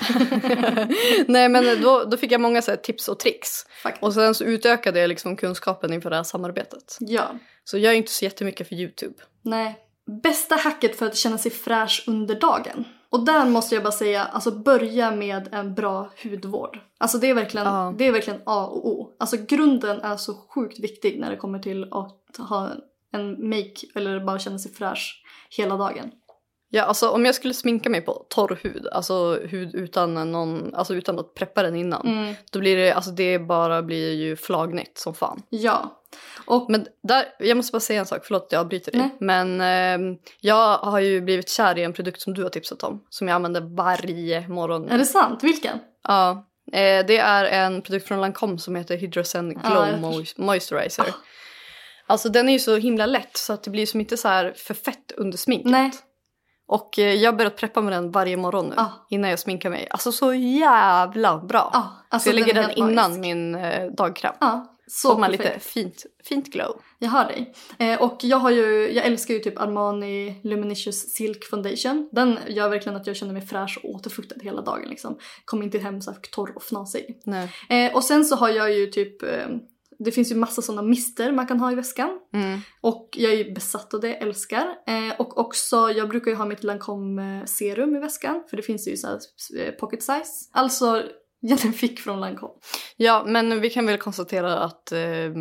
Nej 1.28 1.48
men 1.48 1.82
då, 1.82 2.04
då 2.04 2.16
fick 2.16 2.32
jag 2.32 2.40
många 2.40 2.62
så 2.62 2.70
här, 2.70 2.76
tips 2.78 3.08
och 3.08 3.18
tricks. 3.18 3.66
Faktiskt. 3.82 4.02
Och 4.04 4.14
sen 4.14 4.34
så 4.34 4.44
utökade 4.44 5.00
jag 5.00 5.08
liksom 5.08 5.36
kunskapen 5.36 5.92
inför 5.92 6.10
det 6.10 6.16
här 6.16 6.22
samarbetet. 6.22 6.96
Ja. 7.00 7.24
Så 7.64 7.78
jag 7.78 7.92
är 7.92 7.96
inte 7.96 8.12
så 8.12 8.24
jättemycket 8.24 8.68
för 8.68 8.74
YouTube. 8.74 9.14
Nej. 9.42 9.78
Bästa 10.22 10.54
hacket 10.56 10.98
för 10.98 11.06
att 11.06 11.16
känna 11.16 11.38
sig 11.38 11.50
fräsch 11.50 12.04
under 12.06 12.34
dagen. 12.40 12.84
Och 13.10 13.24
där 13.24 13.44
måste 13.44 13.74
jag 13.74 13.84
bara 13.84 13.92
säga, 13.92 14.24
alltså 14.24 14.50
börja 14.50 15.10
med 15.10 15.48
en 15.54 15.74
bra 15.74 16.10
hudvård. 16.22 16.78
Alltså 16.98 17.18
det 17.18 17.30
är 17.30 17.34
verkligen, 17.34 17.66
Ja. 17.66 17.94
det 17.98 18.04
är 18.06 18.12
verkligen 18.12 18.40
A 18.46 18.66
och 18.66 18.88
O. 18.88 19.10
Alltså 19.18 19.36
grunden 19.48 20.00
är 20.00 20.16
så 20.16 20.34
sjukt 20.34 20.78
viktig 20.80 21.20
när 21.20 21.30
det 21.30 21.36
kommer 21.36 21.58
till 21.58 21.84
att 21.90 22.36
ha 22.48 22.70
en 23.14 23.48
make 23.48 23.74
eller 23.94 24.20
bara 24.20 24.38
känna 24.38 24.58
sig 24.58 24.72
fräsch 24.72 25.22
hela 25.50 25.76
dagen. 25.76 26.10
Ja, 26.70 26.82
alltså 26.82 27.08
om 27.10 27.24
jag 27.24 27.34
skulle 27.34 27.54
sminka 27.54 27.90
mig 27.90 28.00
på 28.00 28.26
torr 28.28 28.58
hud, 28.62 28.86
alltså 28.92 29.38
hud 29.42 29.74
utan 29.74 30.32
någon, 30.32 30.74
alltså 30.74 30.94
utan 30.94 31.18
att 31.18 31.34
preppa 31.34 31.62
den 31.62 31.76
innan. 31.76 32.06
Mm. 32.08 32.34
Då 32.52 32.58
blir 32.58 32.76
det, 32.76 32.92
alltså 32.92 33.10
det 33.10 33.38
bara 33.38 33.82
blir 33.82 34.12
ju 34.12 34.36
flagnigt 34.36 34.98
som 34.98 35.14
fan. 35.14 35.42
Ja. 35.50 36.00
Och 36.46 36.70
Men 36.70 36.86
där, 37.02 37.24
jag 37.38 37.56
måste 37.56 37.72
bara 37.72 37.80
säga 37.80 38.00
en 38.00 38.06
sak, 38.06 38.20
förlåt 38.24 38.48
jag 38.50 38.60
avbryter 38.60 38.92
dig. 38.92 39.00
Nej. 39.00 39.10
Men 39.20 39.60
eh, 39.60 40.16
jag 40.40 40.78
har 40.78 41.00
ju 41.00 41.20
blivit 41.20 41.48
kär 41.48 41.78
i 41.78 41.82
en 41.82 41.92
produkt 41.92 42.20
som 42.20 42.34
du 42.34 42.42
har 42.42 42.50
tipsat 42.50 42.82
om. 42.82 43.04
Som 43.08 43.28
jag 43.28 43.34
använder 43.34 43.60
varje 43.76 44.48
morgon. 44.48 44.88
är 44.88 44.98
det 44.98 45.04
sant? 45.04 45.44
Vilken? 45.44 45.78
Ja, 46.08 46.46
eh, 46.72 47.06
det 47.06 47.18
är 47.18 47.44
en 47.44 47.82
produkt 47.82 48.08
från 48.08 48.20
Lancome 48.20 48.58
som 48.58 48.76
heter 48.76 48.96
Hydrosen 48.96 49.60
Ja, 49.64 49.68
Glow 49.70 49.86
Mois- 50.12 50.34
Moisturizer. 50.36 51.02
Ah. 51.08 51.14
Alltså 52.06 52.28
den 52.28 52.48
är 52.48 52.52
ju 52.52 52.58
så 52.58 52.76
himla 52.76 53.06
lätt 53.06 53.36
så 53.36 53.52
att 53.52 53.62
det 53.62 53.70
blir 53.70 53.86
som 53.86 54.00
inte 54.00 54.16
så 54.16 54.28
här 54.28 54.52
för 54.56 54.74
fett 54.74 55.12
under 55.16 55.38
sminket. 55.38 55.70
Nej. 55.70 55.90
Och 56.66 56.98
eh, 56.98 57.14
jag 57.14 57.32
har 57.32 57.38
börjat 57.38 57.56
preppa 57.56 57.80
med 57.80 57.92
den 57.92 58.10
varje 58.10 58.36
morgon 58.36 58.66
nu 58.68 58.74
Ah. 58.76 59.06
innan 59.10 59.30
jag 59.30 59.38
sminkar 59.38 59.70
mig. 59.70 59.86
Alltså 59.90 60.12
så 60.12 60.34
jävla 60.34 61.38
bra. 61.38 61.70
Ja, 61.72 61.92
alltså 62.08 62.24
så 62.24 62.36
jag 62.36 62.40
lägger 62.40 62.50
är 62.50 62.54
den 62.54 62.64
helt 62.64 62.78
innan 62.78 62.94
magisk. 62.94 63.20
min 63.20 63.54
eh, 63.54 63.90
dagkräm. 63.90 64.34
Ja, 64.40 64.76
Så 64.86 65.08
så 65.08 65.18
man 65.18 65.30
perfekt. 65.30 65.44
lite 65.54 65.60
fint, 65.64 66.02
fint 66.24 66.46
glow. 66.52 66.80
Jag 66.98 67.08
hör 67.10 67.24
dig. 67.24 67.54
Eh, 67.78 68.02
och 68.02 68.16
jag 68.22 68.36
har 68.36 68.50
ju, 68.50 68.92
jag 68.92 69.06
älskar 69.06 69.34
ju 69.34 69.40
typ 69.40 69.60
Armani 69.60 70.40
Luminicious 70.44 71.12
Silk 71.14 71.44
Foundation. 71.44 72.08
Den 72.12 72.38
gör 72.48 72.68
verkligen 72.68 72.96
att 72.96 73.06
jag 73.06 73.16
känner 73.16 73.32
mig 73.32 73.42
fräsch 73.46 73.78
och 73.82 73.90
återfuktad 73.90 74.34
hela 74.42 74.60
dagen 74.60 74.88
liksom. 74.88 75.18
Kommer 75.44 75.64
inte 75.64 75.78
hem 75.78 76.00
så 76.00 76.10
här 76.10 76.18
torr 76.32 76.52
och 76.56 76.62
fnasig. 76.62 77.20
Nej. 77.24 77.50
Eh, 77.68 77.94
och 77.96 78.04
sen 78.04 78.24
så 78.24 78.36
har 78.36 78.48
jag 78.48 78.72
ju 78.72 78.86
typ, 78.86 79.22
eh, 79.22 79.46
det 79.98 80.12
finns 80.12 80.30
ju 80.32 80.34
massa 80.34 80.62
sådana 80.62 80.82
mister 80.82 81.32
man 81.32 81.46
kan 81.46 81.60
ha 81.60 81.72
i 81.72 81.74
väskan. 81.74 82.18
Mm. 82.34 82.60
Och 82.80 83.08
jag 83.12 83.32
är 83.32 83.36
ju 83.36 83.52
besatt 83.52 83.94
av 83.94 84.00
det, 84.00 84.14
älskar. 84.14 84.66
Eh, 84.86 85.20
och 85.20 85.38
också, 85.38 85.90
jag 85.90 86.08
brukar 86.08 86.30
ju 86.30 86.36
ha 86.36 86.44
mitt 86.46 86.64
Lancome 86.64 87.46
serum 87.46 87.96
i 87.96 88.00
väskan. 88.00 88.44
För 88.50 88.56
det 88.56 88.62
finns 88.62 88.88
ju 88.88 88.96
så 88.96 89.06
här 89.06 89.18
eh, 89.58 89.72
pocket 89.72 90.02
size. 90.02 90.50
Alltså, 90.52 91.02
jag 91.40 91.60
fick 91.60 92.00
från 92.00 92.20
Lancome. 92.20 92.54
Ja, 92.96 93.24
men 93.26 93.60
vi 93.60 93.70
kan 93.70 93.86
väl 93.86 93.98
konstatera 93.98 94.58
att 94.58 94.92
eh, 94.92 95.32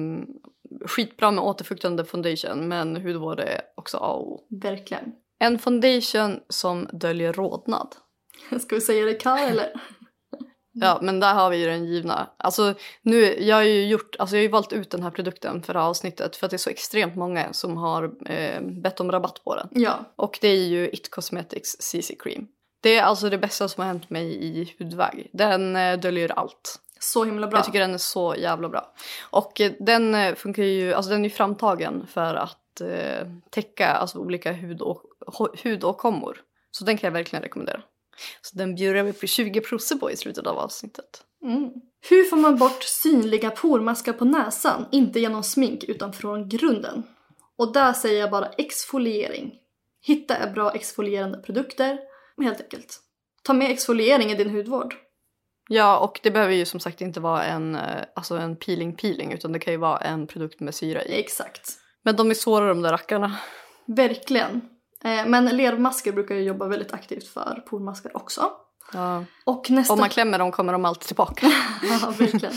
skitbra 0.86 1.32
med 1.32 1.44
återfuktande 1.44 2.06
foundation 2.06 2.68
men 2.68 2.96
hudvård 2.96 3.40
är 3.40 3.62
också 3.76 3.98
A 3.98 4.14
och 4.14 4.32
O. 4.32 4.48
Verkligen. 4.62 5.04
En 5.40 5.60
foundation 5.60 6.40
som 6.50 6.90
döljer 6.94 7.34
rodnad. 7.34 7.96
Ska 8.62 8.76
vi 8.76 8.82
säga 8.82 9.06
det 9.06 9.12
i 9.12 9.20
kör 9.20 9.50
eller? 9.50 9.72
Ja, 10.74 11.00
men 11.02 11.20
där 11.20 11.34
har 11.34 11.50
vi 11.50 11.58
ju 11.58 11.66
den 11.66 11.86
givna. 11.86 12.30
Alltså, 12.38 12.74
nu, 13.02 13.44
jag 13.44 13.56
har 13.56 13.64
ju 13.64 13.88
gjort, 13.88 14.16
alltså 14.20 14.36
jag 14.36 14.40
har 14.40 14.44
ju 14.44 14.50
valt 14.50 14.74
ut 14.74 14.92
den 14.92 15.04
här 15.04 15.12
produkten 15.12 15.64
för 15.64 15.74
det 15.74 15.80
här 15.80 15.88
avsnittet 15.88 16.36
för 16.36 16.46
att 16.46 16.52
det 16.52 16.56
är 16.56 16.58
så 16.58 16.70
extremt 16.70 17.16
många 17.16 17.54
som 17.54 17.78
har 17.78 18.12
eh, 18.26 18.62
bett 18.62 19.00
om 19.00 19.12
rabatt 19.12 19.44
på 19.44 19.56
den. 19.56 19.68
Ja. 19.72 20.00
Och 20.16 20.38
det 20.42 20.48
är 20.48 20.66
ju 20.66 20.90
It 20.90 21.12
Cosmetics 21.12 21.70
CC 21.80 22.12
Cream. 22.20 22.48
Det 22.82 22.98
är 22.98 23.04
alltså 23.04 23.30
det 23.30 23.38
bästa 23.38 23.68
som 23.68 23.82
har 23.82 23.88
hänt 23.88 24.10
mig 24.10 24.46
i 24.46 24.76
hudväg. 24.80 25.30
Den 25.34 25.76
eh, 25.76 26.00
döljer 26.00 26.40
allt. 26.40 26.80
Så 27.00 27.24
himla 27.24 27.48
bra. 27.48 27.58
Jag 27.58 27.66
tycker 27.66 27.80
den 27.80 27.94
är 27.94 27.98
så 27.98 28.36
jävla 28.38 28.70
bra. 28.70 28.94
Och 29.32 29.62
eh, 29.62 29.72
den 29.80 30.16
eh, 30.16 30.36
funkar 30.36 30.64
ju, 30.64 30.94
alltså 30.94 31.12
den 31.12 31.20
är 31.20 31.30
ju 31.30 31.36
framtagen 31.36 32.08
för 32.08 32.36
att 32.36 32.82
eh, 32.82 33.28
täcka 33.50 33.88
alltså, 33.88 34.20
olika 34.20 34.52
hud 34.52 34.82
och, 34.82 35.02
hudåkommor. 35.64 36.38
Så 36.72 36.86
den 36.86 36.98
kan 36.98 37.08
jag 37.08 37.14
verkligen 37.14 37.44
rekommendera. 37.44 37.82
Så 38.42 38.58
den 38.58 38.76
bjuder 38.76 39.04
vi 39.04 39.14
på 39.14 39.28
20 39.28 39.62
på 40.00 40.12
i 40.12 40.18
slutet 40.18 40.48
av 40.48 40.58
avsnittet. 40.58 41.24
Mm. 41.44 41.72
Hur 42.10 42.24
får 42.24 42.38
man 42.38 42.58
bort 42.58 42.84
synliga 42.84 43.52
pormaskar 43.52 44.14
på 44.14 44.26
näsan? 44.26 44.86
Inte 44.92 45.20
genom 45.20 45.44
smink 45.44 45.84
utan 45.84 46.14
från 46.14 46.50
grunden. 46.50 47.04
Och 47.58 47.74
där 47.74 47.94
säger 47.94 48.20
jag 48.20 48.32
bara 48.32 48.48
exfoliering. 48.48 49.54
Hitta 50.02 50.50
bra 50.52 50.72
exfolierande 50.72 51.38
produkter. 51.38 52.00
Helt 52.42 52.62
enkelt. 52.62 53.00
Ta 53.44 53.54
med 53.54 53.72
exfoliering 53.72 54.32
i 54.32 54.36
din 54.36 54.50
hudvård. 54.50 54.96
Ja, 55.70 56.00
och 56.00 56.20
det 56.24 56.32
behöver 56.32 56.54
ju 56.54 56.66
som 56.66 56.80
sagt 56.80 57.02
inte 57.02 57.20
vara 57.20 57.44
en, 57.44 57.76
eh, 57.76 58.04
alltså 58.16 58.36
en 58.36 58.56
peeling 58.56 58.96
peeling 58.96 59.32
utan 59.32 59.52
det 59.52 59.60
kan 59.60 59.74
ju 59.74 59.80
vara 59.80 59.98
en 59.98 60.28
produkt 60.28 60.60
med 60.60 60.76
syra 60.76 61.04
i. 61.04 61.20
Exakt. 61.20 61.70
Men 62.04 62.16
de 62.16 62.30
är 62.30 62.34
svåra 62.34 62.68
de 62.68 62.82
där 62.82 62.92
rackarna. 62.92 63.38
Verkligen. 63.86 64.62
Eh, 65.04 65.26
Men 65.26 65.46
lermasker 65.46 66.12
brukar 66.12 66.36
ju 66.36 66.42
jobba 66.42 66.68
väldigt 66.68 66.94
aktivt 66.94 67.28
för 67.28 67.64
pormaskar 67.70 68.18
också. 68.18 68.52
Ja. 68.94 69.26
Och 69.44 69.70
nästa... 69.70 69.94
Om 69.94 70.00
man 70.00 70.10
klämmer 70.10 70.40
dem 70.40 70.52
kommer 70.52 70.74
de 70.74 70.86
alltid 70.86 71.08
tillbaka. 71.08 71.48
ja, 71.84 72.14
verkligen. 72.18 72.54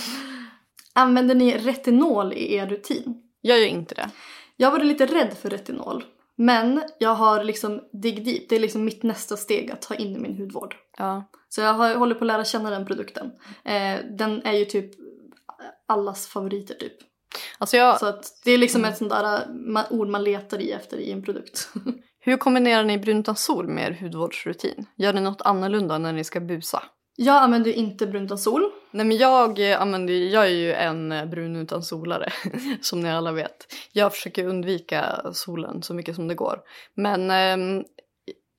Använder 0.92 1.34
ni 1.34 1.58
retinol 1.58 2.32
i 2.32 2.54
er 2.54 2.66
rutin? 2.66 3.22
Jag 3.40 3.60
gör 3.60 3.66
inte 3.66 3.94
det. 3.94 4.10
Jag 4.56 4.70
var 4.70 4.78
lite 4.78 5.06
rädd 5.06 5.34
för 5.42 5.50
retinol. 5.50 6.04
Men 6.36 6.82
jag 6.98 7.14
har 7.14 7.44
liksom 7.44 7.80
dig 7.92 8.12
deep. 8.12 8.48
Det 8.48 8.56
är 8.56 8.60
liksom 8.60 8.84
mitt 8.84 9.02
nästa 9.02 9.36
steg 9.36 9.70
att 9.70 9.82
ta 9.82 9.94
in 9.94 10.16
i 10.16 10.18
min 10.18 10.36
hudvård. 10.36 10.76
Ja. 10.98 11.30
Så 11.48 11.60
jag 11.60 11.74
har, 11.74 11.94
håller 11.94 12.14
på 12.14 12.24
att 12.24 12.26
lära 12.26 12.44
känna 12.44 12.70
den 12.70 12.86
produkten. 12.86 13.32
Eh, 13.64 13.98
den 14.18 14.42
är 14.42 14.52
ju 14.52 14.64
typ 14.64 14.90
allas 15.88 16.26
favoriter 16.26 16.74
typ. 16.74 16.96
Alltså 17.58 17.76
jag, 17.76 18.00
Så 18.00 18.20
det 18.44 18.50
är 18.50 18.58
liksom 18.58 18.84
ett 18.84 18.96
sånt 18.96 19.10
där 19.10 19.34
eh, 19.76 19.84
ord 19.90 20.08
man 20.08 20.24
letar 20.24 20.60
i 20.60 20.72
efter 20.72 20.96
i 20.96 21.12
en 21.12 21.22
produkt. 21.22 21.68
hur 22.26 22.36
kombinerar 22.36 22.84
ni 22.84 22.98
brunt 22.98 23.24
utan 23.24 23.36
sol 23.36 23.68
med 23.68 23.88
er 23.88 23.98
hudvårdsrutin? 24.00 24.86
Gör 24.96 25.12
ni 25.12 25.20
något 25.20 25.42
annorlunda 25.42 25.98
när 25.98 26.12
ni 26.12 26.24
ska 26.24 26.40
busa? 26.40 26.82
jag 27.16 27.36
använder 27.42 27.70
ju 27.70 27.76
inte 27.76 28.06
brunt 28.06 28.30
av 28.30 28.36
sol. 28.36 28.70
Nej 28.90 29.06
men 29.06 29.16
jag 29.16 29.70
eh, 29.70 29.80
använder 29.82 30.14
jag 30.14 30.44
är 30.44 30.50
ju 30.50 30.72
en 30.72 31.12
eh, 31.12 31.26
brun 31.26 31.56
utan 31.56 31.82
solare 31.82 32.32
som 32.80 33.00
ni 33.00 33.10
alla 33.10 33.32
vet. 33.32 33.72
Jag 33.92 34.12
försöker 34.14 34.46
undvika 34.46 35.20
solen 35.32 35.82
så 35.82 35.94
mycket 35.94 36.14
som 36.14 36.28
det 36.28 36.34
går. 36.34 36.60
Men 36.94 37.30
ehm, 37.30 37.84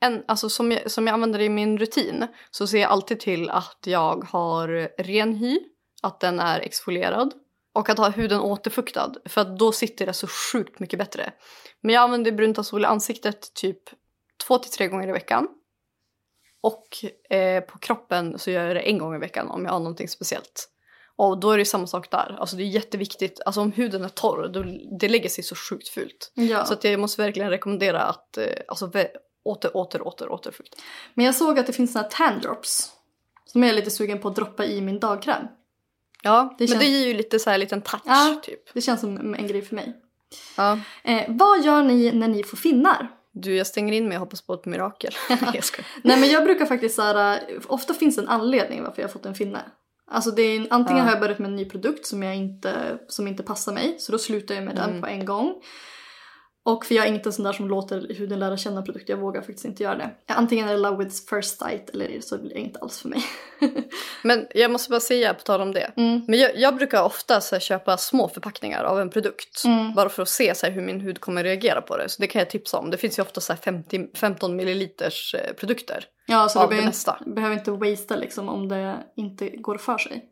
en, 0.02 0.24
alltså 0.28 0.50
som, 0.50 0.72
jag, 0.72 0.92
som 0.92 1.08
jag 1.08 1.14
använder 1.14 1.40
i 1.40 1.50
min 1.50 1.78
rutin 1.78 2.28
så 2.52 2.68
ser 2.68 2.78
jag 2.78 2.92
alltid 2.92 3.20
till 3.20 3.50
att 3.50 3.80
jag 3.86 4.28
har 4.30 4.68
ren 5.04 5.34
hy, 5.34 5.60
att 6.02 6.20
den 6.20 6.40
är 6.40 6.60
exfolierad 6.60 7.34
och 7.78 7.90
att 7.90 7.98
ha 7.98 8.10
huden 8.10 8.40
återfuktad 8.40 9.14
för 9.26 9.42
att 9.42 9.60
då 9.60 9.72
sitter 9.72 10.06
det 10.06 10.14
så 10.14 10.28
sjukt 10.28 10.80
mycket 10.80 11.00
bättre. 11.00 11.34
Men 11.82 11.96
jag 11.96 12.04
använder 12.04 12.32
brunt 12.32 12.66
sol 12.66 12.82
i 12.82 12.86
ansiktet 12.86 13.54
typ 13.54 13.80
två 14.48 14.58
till 14.58 14.72
tre 14.72 14.88
gånger 14.88 15.08
i 15.08 15.12
veckan. 15.12 15.48
Och 16.62 16.88
eh, 17.36 17.64
på 17.64 17.78
kroppen 17.78 18.40
så 18.40 18.52
gör 18.52 18.68
jag 18.68 18.76
det 18.76 18.80
en 18.80 18.98
gång 18.98 19.16
i 19.16 19.20
veckan 19.20 19.48
om 19.48 19.66
jag 19.66 19.72
har 19.72 19.80
någonting 19.80 20.08
speciellt. 20.08 20.70
Och 21.16 21.40
då 21.40 21.52
är 21.52 21.58
det 21.58 21.66
samma 21.66 21.88
sak 21.88 22.12
där. 22.12 22.38
Alltså 22.40 22.56
det 22.56 22.64
är 22.64 22.68
jätteviktigt. 22.68 23.42
Alltså 23.46 23.62
om 23.62 23.72
huden 23.72 24.04
är 24.04 24.10
torr, 24.10 24.48
då, 24.48 24.64
det 25.00 25.10
lägger 25.10 25.30
sig 25.30 25.44
så 25.44 25.56
sjukt 25.56 25.88
fult. 25.88 26.32
Ja. 26.34 26.66
Så 26.66 26.74
att 26.74 26.84
jag 26.84 27.00
måste 27.00 27.22
verkligen 27.22 27.50
rekommendera 27.50 28.02
att 28.04 28.38
eh, 28.38 28.46
alltså, 28.68 28.92
åter, 29.44 29.78
åter, 29.78 30.08
åter, 30.08 30.32
återfukta. 30.32 30.78
Men 31.14 31.26
jag 31.26 31.36
såg 31.36 31.60
att 31.60 31.68
det 31.68 31.74
finns 31.74 31.94
såna 31.94 32.04
här 32.04 32.10
tan 32.10 32.42
drops. 32.42 32.92
Som 33.46 33.64
jag 33.64 33.72
är 33.72 33.76
lite 33.76 33.92
sugen 33.92 34.20
på 34.20 34.28
att 34.28 34.36
droppa 34.36 34.66
i 34.66 34.82
min 34.82 35.00
dagkräm. 35.00 35.48
Ja, 36.24 36.56
Det 36.58 36.64
men 36.64 36.68
känns- 36.68 36.80
det 36.80 36.86
ger 36.88 37.08
ju 37.08 37.14
lite 37.14 37.40
så 37.40 37.50
här 37.50 37.58
liten 37.58 37.82
touch 37.82 38.02
Ja. 38.06 38.40
typ. 38.44 38.74
Det 38.74 38.82
känns 38.82 39.02
som 39.02 39.34
en 39.36 39.48
grej 39.48 39.62
för 39.62 39.76
mig. 39.76 39.94
Ja. 40.58 40.80
Eh, 41.04 41.24
vad 41.28 41.66
gör 41.66 41.84
ni 41.84 42.12
när 42.12 42.28
ni 42.28 42.44
får 42.44 42.58
finnar? 42.58 43.08
Du, 43.32 43.56
jag 43.56 43.68
stänger 43.68 43.94
in 43.94 44.08
mig 44.08 44.18
och 44.18 44.20
hoppas 44.20 44.42
på 44.42 44.54
ett 44.54 44.66
mirakel. 44.66 45.12
Nej, 45.30 45.40
jag 45.54 45.64
skojar. 45.64 45.88
Nej 46.04 46.20
men 46.20 46.30
jag 46.30 46.44
brukar 46.44 46.66
faktiskt 46.66 46.96
såhär, 46.96 47.40
ofta 47.68 47.94
finns 47.94 48.16
det 48.16 48.22
en 48.22 48.28
anledning 48.28 48.84
varför 48.84 49.02
jag 49.02 49.08
har 49.10 49.14
fått 49.14 49.26
en 49.26 49.36
finne. 49.36 49.60
Alltså 50.12 50.32
det 50.32 50.42
är, 50.42 50.56
en- 50.60 50.68
antingen 50.70 50.98
Ja. 51.00 51.04
har 51.04 51.12
jag 51.12 51.20
börjat 51.20 51.40
med 51.40 51.50
en 51.50 51.56
ny 51.56 51.66
produkt 51.66 52.06
som, 52.06 52.24
jag 52.24 52.36
inte, 52.36 53.00
som 53.08 53.28
inte 53.28 53.44
passar 53.44 53.74
mig, 53.74 53.96
så 54.00 54.12
då 54.12 54.18
slutar 54.18 54.56
jag 54.56 54.64
med 54.64 54.76
den 54.76 54.90
Mm. 54.90 55.02
på 55.02 55.08
en 55.08 55.26
gång. 55.26 55.54
Och 56.68 56.86
för 56.86 56.96
jag 56.96 57.08
är 57.08 57.14
inte 57.14 57.30
en 57.30 57.34
sån 57.34 57.46
där 57.46 57.54
som 57.54 57.68
låter 57.68 58.14
huden 58.14 58.40
lära 58.40 58.58
känna 58.58 58.82
produkter, 58.82 59.14
jag 59.14 59.22
vågar 59.22 59.42
faktiskt 59.42 59.66
inte 59.66 59.84
göra 59.84 59.96
det. 59.96 60.10
Antingen 60.28 60.68
är 60.68 60.72
det 60.72 60.78
love 60.78 61.04
with 61.04 61.16
first 61.30 61.60
sight 61.60 61.90
eller 61.90 62.22
så 62.22 62.38
blir 62.38 62.54
det 62.54 62.60
inte 62.60 62.80
alls 62.80 63.02
för 63.02 63.10
mig. 63.10 63.24
Men 64.24 64.48
jag 64.54 64.72
måste 64.72 64.90
bara 64.90 65.00
säga 65.00 65.34
på 65.34 65.42
tal 65.42 65.62
om 65.62 65.74
det. 65.74 65.92
Mm. 65.98 66.22
Men 66.28 66.40
jag, 66.40 66.58
jag 66.58 66.76
brukar 66.76 67.04
ofta 67.04 67.42
så 67.42 67.56
här, 67.56 67.60
köpa 67.60 67.98
små 67.98 68.30
förpackningar 68.30 68.84
av 68.84 69.00
en 69.00 69.10
produkt. 69.10 69.64
Mm. 69.66 69.94
Bara 69.94 70.10
för 70.10 70.22
att 70.22 70.30
se 70.30 70.56
så 70.56 70.66
här, 70.66 70.74
hur 70.74 70.82
min 70.82 71.02
hud 71.02 71.22
kommer 71.22 71.44
reagera 71.44 71.82
på 71.82 71.98
det. 71.98 72.10
Så 72.10 72.22
det 72.22 72.28
kan 72.28 72.40
jag 72.40 72.50
tipsa 72.50 72.78
om. 72.78 72.90
Det 72.90 72.98
finns 72.98 73.20
ju 73.20 73.24
ofta 73.24 73.42
så 73.42 73.54
här 73.54 73.60
50, 73.60 74.08
15 74.16 74.56
milliliters 74.56 75.36
eh, 75.36 75.54
produkter. 75.54 76.06
Ja, 76.28 76.50
så 76.50 76.62
du 76.62 76.68
behöver, 76.68 77.34
behöver 77.34 77.56
inte 77.56 77.72
wastea 77.72 78.18
liksom 78.18 78.50
om 78.50 78.68
det 78.68 78.98
inte 79.16 79.50
går 79.50 79.78
för 79.78 79.98
sig. 79.98 80.26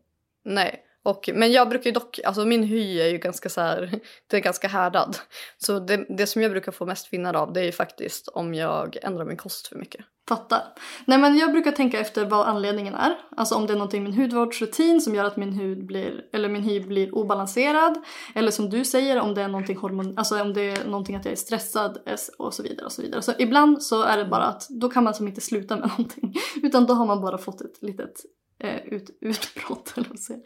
Nej. 0.46 0.85
Och, 1.05 1.29
men 1.33 1.51
jag 1.51 1.69
brukar 1.69 1.85
ju 1.85 1.91
dock, 1.91 2.19
alltså 2.25 2.45
min 2.45 2.63
hy 2.63 3.00
är 3.00 3.07
ju 3.07 3.17
ganska 3.17 3.50
så 3.50 3.62
här, 3.62 3.79
den 4.27 4.38
är 4.38 4.43
ganska 4.43 4.67
härdad. 4.67 5.17
Så 5.57 5.79
det, 5.79 6.05
det 6.09 6.27
som 6.27 6.41
jag 6.41 6.51
brukar 6.51 6.71
få 6.71 6.85
mest 6.85 7.07
finnar 7.07 7.33
av 7.33 7.53
det 7.53 7.59
är 7.59 7.65
ju 7.65 7.71
faktiskt 7.71 8.27
om 8.27 8.53
jag 8.53 8.97
ändrar 9.01 9.25
min 9.25 9.38
kost 9.38 9.67
för 9.67 9.75
mycket. 9.75 10.05
Fattar. 10.29 10.63
Nej 11.05 11.17
men 11.17 11.38
jag 11.38 11.51
brukar 11.51 11.71
tänka 11.71 12.00
efter 12.00 12.25
vad 12.25 12.47
anledningen 12.47 12.95
är. 12.95 13.17
Alltså 13.38 13.55
om 13.55 13.67
det 13.67 13.74
är 13.74 13.77
någonting 13.77 14.01
i 14.01 14.03
min 14.03 14.21
hudvårdsrutin 14.21 15.01
som 15.01 15.15
gör 15.15 15.24
att 15.24 15.38
min 15.38 15.53
hud 15.53 15.85
blir, 15.85 16.25
eller 16.33 16.50
min 16.50 16.63
hy 16.63 16.79
blir 16.79 17.15
obalanserad. 17.15 18.03
Eller 18.35 18.51
som 18.51 18.69
du 18.69 18.85
säger 18.85 19.19
om 19.19 19.33
det 19.33 19.41
är 19.41 19.47
någonting 19.47 19.77
hormon, 19.77 20.17
alltså 20.17 20.41
om 20.41 20.53
det 20.53 20.62
är 20.62 20.85
någonting 20.85 21.15
att 21.15 21.25
jag 21.25 21.31
är 21.31 21.35
stressad 21.35 21.97
och 22.38 22.53
så 22.53 22.63
vidare 22.63 22.85
och 22.85 22.91
så 22.91 23.01
vidare. 23.01 23.21
Så 23.21 23.33
ibland 23.39 23.83
så 23.83 24.03
är 24.03 24.17
det 24.17 24.25
bara 24.25 24.43
att 24.43 24.67
då 24.69 24.89
kan 24.89 25.03
man 25.03 25.13
som 25.13 25.27
inte 25.27 25.41
sluta 25.41 25.75
med 25.75 25.89
någonting. 25.97 26.33
Utan 26.63 26.85
då 26.85 26.93
har 26.93 27.05
man 27.05 27.21
bara 27.21 27.38
fått 27.38 27.62
ett 27.62 27.81
litet 27.81 28.21
eh, 28.59 28.75
ut, 28.75 29.09
utbrott 29.21 29.93
eller 29.97 30.09
vad 30.09 30.19
säger. 30.19 30.41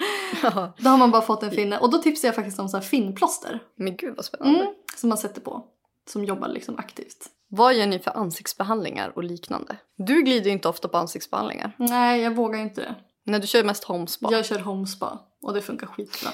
Då 0.83 0.89
har 0.89 0.97
man 0.97 1.11
bara 1.11 1.21
fått 1.21 1.43
en 1.43 1.51
finne. 1.51 1.77
Och 1.77 1.89
då 1.89 1.97
tipsar 1.97 2.27
jag 2.27 2.35
faktiskt 2.35 2.59
om 2.59 2.69
så 2.69 2.77
här 2.77 2.83
finnplåster. 2.83 3.59
Men 3.75 3.95
gud 3.95 4.15
vad 4.15 4.25
spännande. 4.25 4.59
Mm, 4.59 4.73
som 4.95 5.09
man 5.09 5.17
sätter 5.17 5.41
på. 5.41 5.65
Som 6.09 6.25
jobbar 6.25 6.47
liksom 6.47 6.77
aktivt. 6.77 7.29
Vad 7.49 7.73
gör 7.73 7.87
ni 7.87 7.99
för 7.99 8.17
ansiktsbehandlingar 8.17 9.11
och 9.15 9.23
liknande? 9.23 9.77
Du 9.97 10.21
glider 10.21 10.45
ju 10.45 10.51
inte 10.51 10.67
ofta 10.67 10.87
på 10.87 10.97
ansiktsbehandlingar. 10.97 11.71
Nej, 11.77 12.21
jag 12.21 12.35
vågar 12.35 12.59
inte 12.59 12.81
det. 12.81 12.95
Nej, 13.25 13.39
du 13.39 13.47
kör 13.47 13.63
mest 13.63 13.83
homespa. 13.83 14.29
Jag 14.31 14.45
kör 14.45 14.59
homespa 14.59 15.19
och 15.41 15.53
det 15.53 15.61
funkar 15.61 15.87
skitbra. 15.87 16.29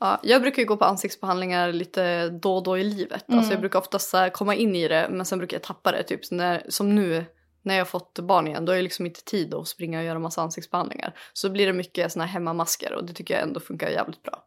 Ja, 0.00 0.20
jag 0.22 0.42
brukar 0.42 0.62
ju 0.62 0.68
gå 0.68 0.76
på 0.76 0.84
ansiktsbehandlingar 0.84 1.72
lite 1.72 2.28
då 2.28 2.56
och 2.56 2.62
då 2.62 2.78
i 2.78 2.84
livet. 2.84 3.28
Mm. 3.28 3.38
Alltså 3.38 3.52
jag 3.52 3.60
brukar 3.60 3.78
oftast 3.78 4.14
komma 4.32 4.54
in 4.54 4.74
i 4.76 4.88
det 4.88 5.08
men 5.10 5.26
sen 5.26 5.38
brukar 5.38 5.54
jag 5.54 5.62
tappa 5.62 5.92
det. 5.92 6.02
Typ 6.02 6.30
när, 6.30 6.66
som 6.68 6.94
nu 6.94 7.24
när 7.62 7.74
jag 7.78 7.88
fått 7.88 8.18
barn 8.18 8.46
igen. 8.48 8.64
Då 8.64 8.72
har 8.72 8.76
jag 8.76 8.82
liksom 8.82 9.06
inte 9.06 9.24
tid 9.24 9.54
att 9.54 9.68
springa 9.68 9.98
och 9.98 10.04
göra 10.04 10.18
massa 10.18 10.42
ansiktsbehandlingar. 10.42 11.14
Så 11.32 11.50
blir 11.50 11.66
det 11.66 11.72
mycket 11.72 12.12
såna 12.12 12.24
här 12.24 12.32
hemmamasker 12.32 12.92
och 12.94 13.04
det 13.04 13.12
tycker 13.12 13.34
jag 13.34 13.42
ändå 13.42 13.60
funkar 13.60 13.88
jävligt 13.88 14.22
bra. 14.22 14.44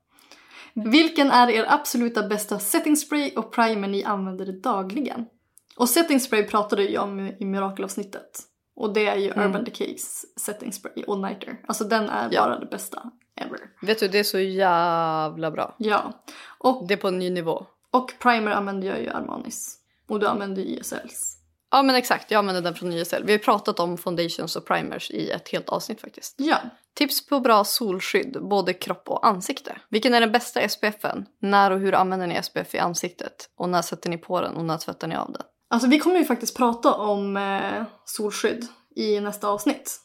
Vilken 0.73 1.31
är 1.31 1.49
er 1.49 1.65
absoluta 1.69 2.27
bästa 2.27 2.59
setting 2.59 2.95
spray 2.97 3.31
och 3.35 3.51
primer 3.53 3.87
ni 3.87 4.03
använder 4.03 4.45
dagligen? 4.45 5.25
Och 5.77 5.89
setting 5.89 6.19
spray 6.19 6.43
pratade 6.43 6.83
jag 6.83 7.03
om 7.03 7.19
i 7.39 7.45
mirakelavsnittet. 7.45 8.39
Och 8.75 8.93
det 8.93 9.07
är 9.07 9.15
ju 9.15 9.31
Mm. 9.31 9.47
Urban 9.49 9.63
Decays 9.63 10.25
setting 10.39 10.73
spray 10.73 11.03
och 11.07 11.19
nighter. 11.19 11.57
Alltså 11.67 11.83
den 11.83 12.09
är 12.09 12.29
Ja. 12.31 12.41
bara 12.43 12.59
det 12.59 12.65
bästa 12.65 13.11
ever. 13.41 13.59
Vet 13.81 13.99
du, 13.99 14.07
det 14.07 14.19
är 14.19 14.23
så 14.23 14.39
jävla 14.39 15.51
bra. 15.51 15.75
Ja. 15.77 16.23
Och, 16.57 16.87
Det 16.87 16.93
är 16.93 16.97
på 16.97 17.07
en 17.07 17.19
ny 17.19 17.29
nivå. 17.29 17.65
och 17.91 18.13
primer 18.19 18.51
använder 18.51 18.87
jag 18.87 19.01
ju 19.01 19.09
Armanis. 19.09 19.77
Och 20.07 20.19
du 20.19 20.27
använder 20.27 20.61
ju 20.61 20.67
ISLs. 20.67 21.34
Ja 21.75 21.83
men 21.83 21.95
exakt, 21.95 22.31
jag 22.31 22.39
använder 22.39 22.61
den 22.61 22.75
från 22.75 22.93
YSL. 22.93 23.23
Vi 23.23 23.31
har 23.31 23.39
pratat 23.39 23.79
om 23.79 23.97
foundations 23.97 24.55
och 24.55 24.65
primers 24.65 25.11
i 25.11 25.29
ett 25.31 25.49
helt 25.49 25.69
avsnitt 25.69 26.01
faktiskt. 26.01 26.35
Ja. 26.37 26.57
Tips 26.93 27.27
på 27.27 27.39
bra 27.39 27.63
solskydd, 27.63 28.37
både 28.41 28.73
kropp 28.73 29.09
och 29.09 29.27
ansikte. 29.27 29.77
Vilken 29.89 30.13
är 30.13 30.21
den 30.21 30.31
bästa 30.31 30.69
SPFen? 30.69 31.25
När 31.41 31.71
och 31.71 31.79
hur 31.79 31.95
använder 31.95 32.27
ni 32.27 32.43
SPF 32.43 32.75
i 32.75 32.79
ansiktet? 32.79 33.49
Och 33.57 33.69
när 33.69 33.81
sätter 33.81 34.09
ni 34.09 34.17
på 34.17 34.41
den 34.41 34.55
och 34.55 34.65
när 34.65 34.77
tvättar 34.77 35.07
ni 35.07 35.15
av 35.15 35.31
den? 35.31 35.41
Alltså 35.69 35.87
vi 35.87 35.99
kommer 35.99 36.17
ju 36.17 36.25
faktiskt 36.25 36.57
prata 36.57 36.93
om 36.93 37.37
eh, 37.37 37.83
solskydd 38.05 38.67
i 38.95 39.19
nästa 39.19 39.47
avsnitt. 39.47 39.99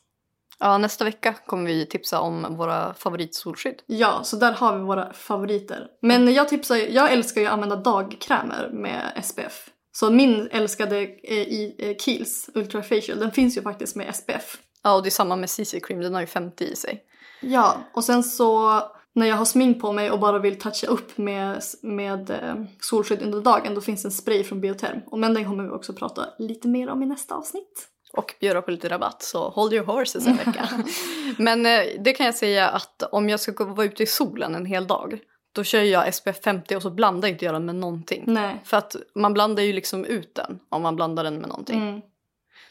Ja, 0.58 0.78
nästa 0.78 1.04
vecka 1.04 1.34
kommer 1.46 1.66
vi 1.66 1.86
tipsa 1.86 2.20
om 2.20 2.56
våra 2.56 2.94
favoritsolskydd. 2.94 3.82
Ja, 3.86 4.20
så 4.24 4.36
där 4.36 4.52
har 4.52 4.76
vi 4.76 4.84
våra 4.84 5.12
favoriter. 5.12 5.86
Men 6.02 6.34
jag 6.34 6.48
tipsar 6.48 6.76
jag 6.76 7.12
älskar 7.12 7.40
ju 7.40 7.46
att 7.46 7.52
använda 7.52 7.76
dagkrämer 7.76 8.70
med 8.72 9.24
SPF. 9.24 9.70
Så 9.92 10.10
min 10.10 10.48
älskade 10.50 11.00
eh, 11.00 11.38
i 11.38 11.74
eh, 11.78 11.88
Kiehl's 11.88 12.50
Ultra 12.54 12.82
Facial, 12.82 13.18
den 13.18 13.32
finns 13.32 13.56
ju 13.56 13.62
faktiskt 13.62 13.96
med 13.96 14.16
SPF. 14.16 14.58
Ja, 14.82 14.94
och 14.94 15.02
det 15.02 15.08
är 15.08 15.10
samma 15.10 15.36
med 15.36 15.50
CC 15.50 15.74
Cream, 15.82 16.00
den 16.00 16.14
har 16.14 16.20
ju 16.20 16.26
50 16.26 16.64
i 16.64 16.76
sig. 16.76 17.02
Ja, 17.40 17.76
och 17.94 18.04
sen 18.04 18.22
så 18.22 18.82
när 19.14 19.26
jag 19.26 19.36
har 19.36 19.44
smink 19.44 19.80
på 19.80 19.92
mig 19.92 20.10
och 20.10 20.20
bara 20.20 20.38
vill 20.38 20.58
toucha 20.58 20.86
upp 20.86 21.18
med, 21.18 21.62
med 21.82 22.30
eh, 22.30 22.54
solskydd 22.80 23.22
under 23.22 23.40
dagen 23.40 23.74
då 23.74 23.80
finns 23.80 24.04
en 24.04 24.10
spray 24.10 24.44
från 24.44 24.60
Bioterm. 24.60 25.00
Och 25.06 25.18
Men 25.18 25.34
den 25.34 25.44
kommer 25.44 25.64
vi 25.64 25.70
också 25.70 25.92
prata 25.92 26.26
lite 26.38 26.68
mer 26.68 26.88
om 26.88 27.02
i 27.02 27.06
nästa 27.06 27.34
avsnitt. 27.34 27.86
Och 28.12 28.34
bjuda 28.40 28.62
på 28.62 28.70
lite 28.70 28.88
rabatt, 28.88 29.22
så 29.22 29.48
hold 29.48 29.72
your 29.72 29.84
horses 29.86 30.26
en 30.26 30.36
vecka. 30.36 30.68
Men 31.38 31.62
det 32.04 32.12
kan 32.12 32.26
jag 32.26 32.34
säga 32.34 32.68
att 32.68 33.02
om 33.12 33.28
jag 33.28 33.40
ska 33.40 33.52
gå, 33.52 33.64
vara 33.64 33.86
ute 33.86 34.02
i 34.02 34.06
solen 34.06 34.54
en 34.54 34.66
hel 34.66 34.86
dag, 34.86 35.20
då 35.52 35.64
kör 35.64 35.82
jag 35.82 36.14
SPF 36.14 36.42
50 36.44 36.76
och 36.76 36.82
så 36.82 36.90
blandar 36.90 37.28
inte 37.28 37.44
jag 37.44 37.54
den 37.54 37.64
med 37.64 37.74
någonting. 37.74 38.24
Nej. 38.26 38.60
För 38.64 38.76
att 38.76 38.96
man 39.14 39.32
blandar 39.32 39.62
ju 39.62 39.72
liksom 39.72 40.04
ut 40.04 40.34
den 40.34 40.58
om 40.68 40.82
man 40.82 40.96
blandar 40.96 41.24
den 41.24 41.38
med 41.38 41.48
någonting. 41.48 41.82
Mm. 41.82 42.00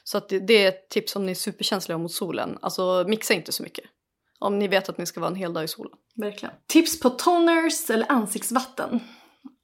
Så 0.03 0.17
att 0.17 0.29
det, 0.29 0.39
det 0.39 0.63
är 0.63 0.67
ett 0.67 0.89
tips 0.89 1.15
om 1.15 1.25
ni 1.25 1.31
är 1.31 1.35
superkänsliga 1.35 1.97
mot 1.97 2.11
solen. 2.11 2.57
Alltså 2.61 3.05
mixa 3.07 3.33
inte 3.33 3.51
så 3.51 3.63
mycket. 3.63 3.85
Om 4.39 4.59
ni 4.59 4.67
vet 4.67 4.89
att 4.89 4.97
ni 4.97 5.05
ska 5.05 5.19
vara 5.19 5.31
en 5.31 5.35
hel 5.35 5.53
dag 5.53 5.63
i 5.63 5.67
solen. 5.67 5.93
Verkligen. 6.15 6.55
Tips 6.67 6.99
på 6.99 7.09
toners 7.09 7.89
eller 7.89 8.11
ansiktsvatten. 8.11 8.99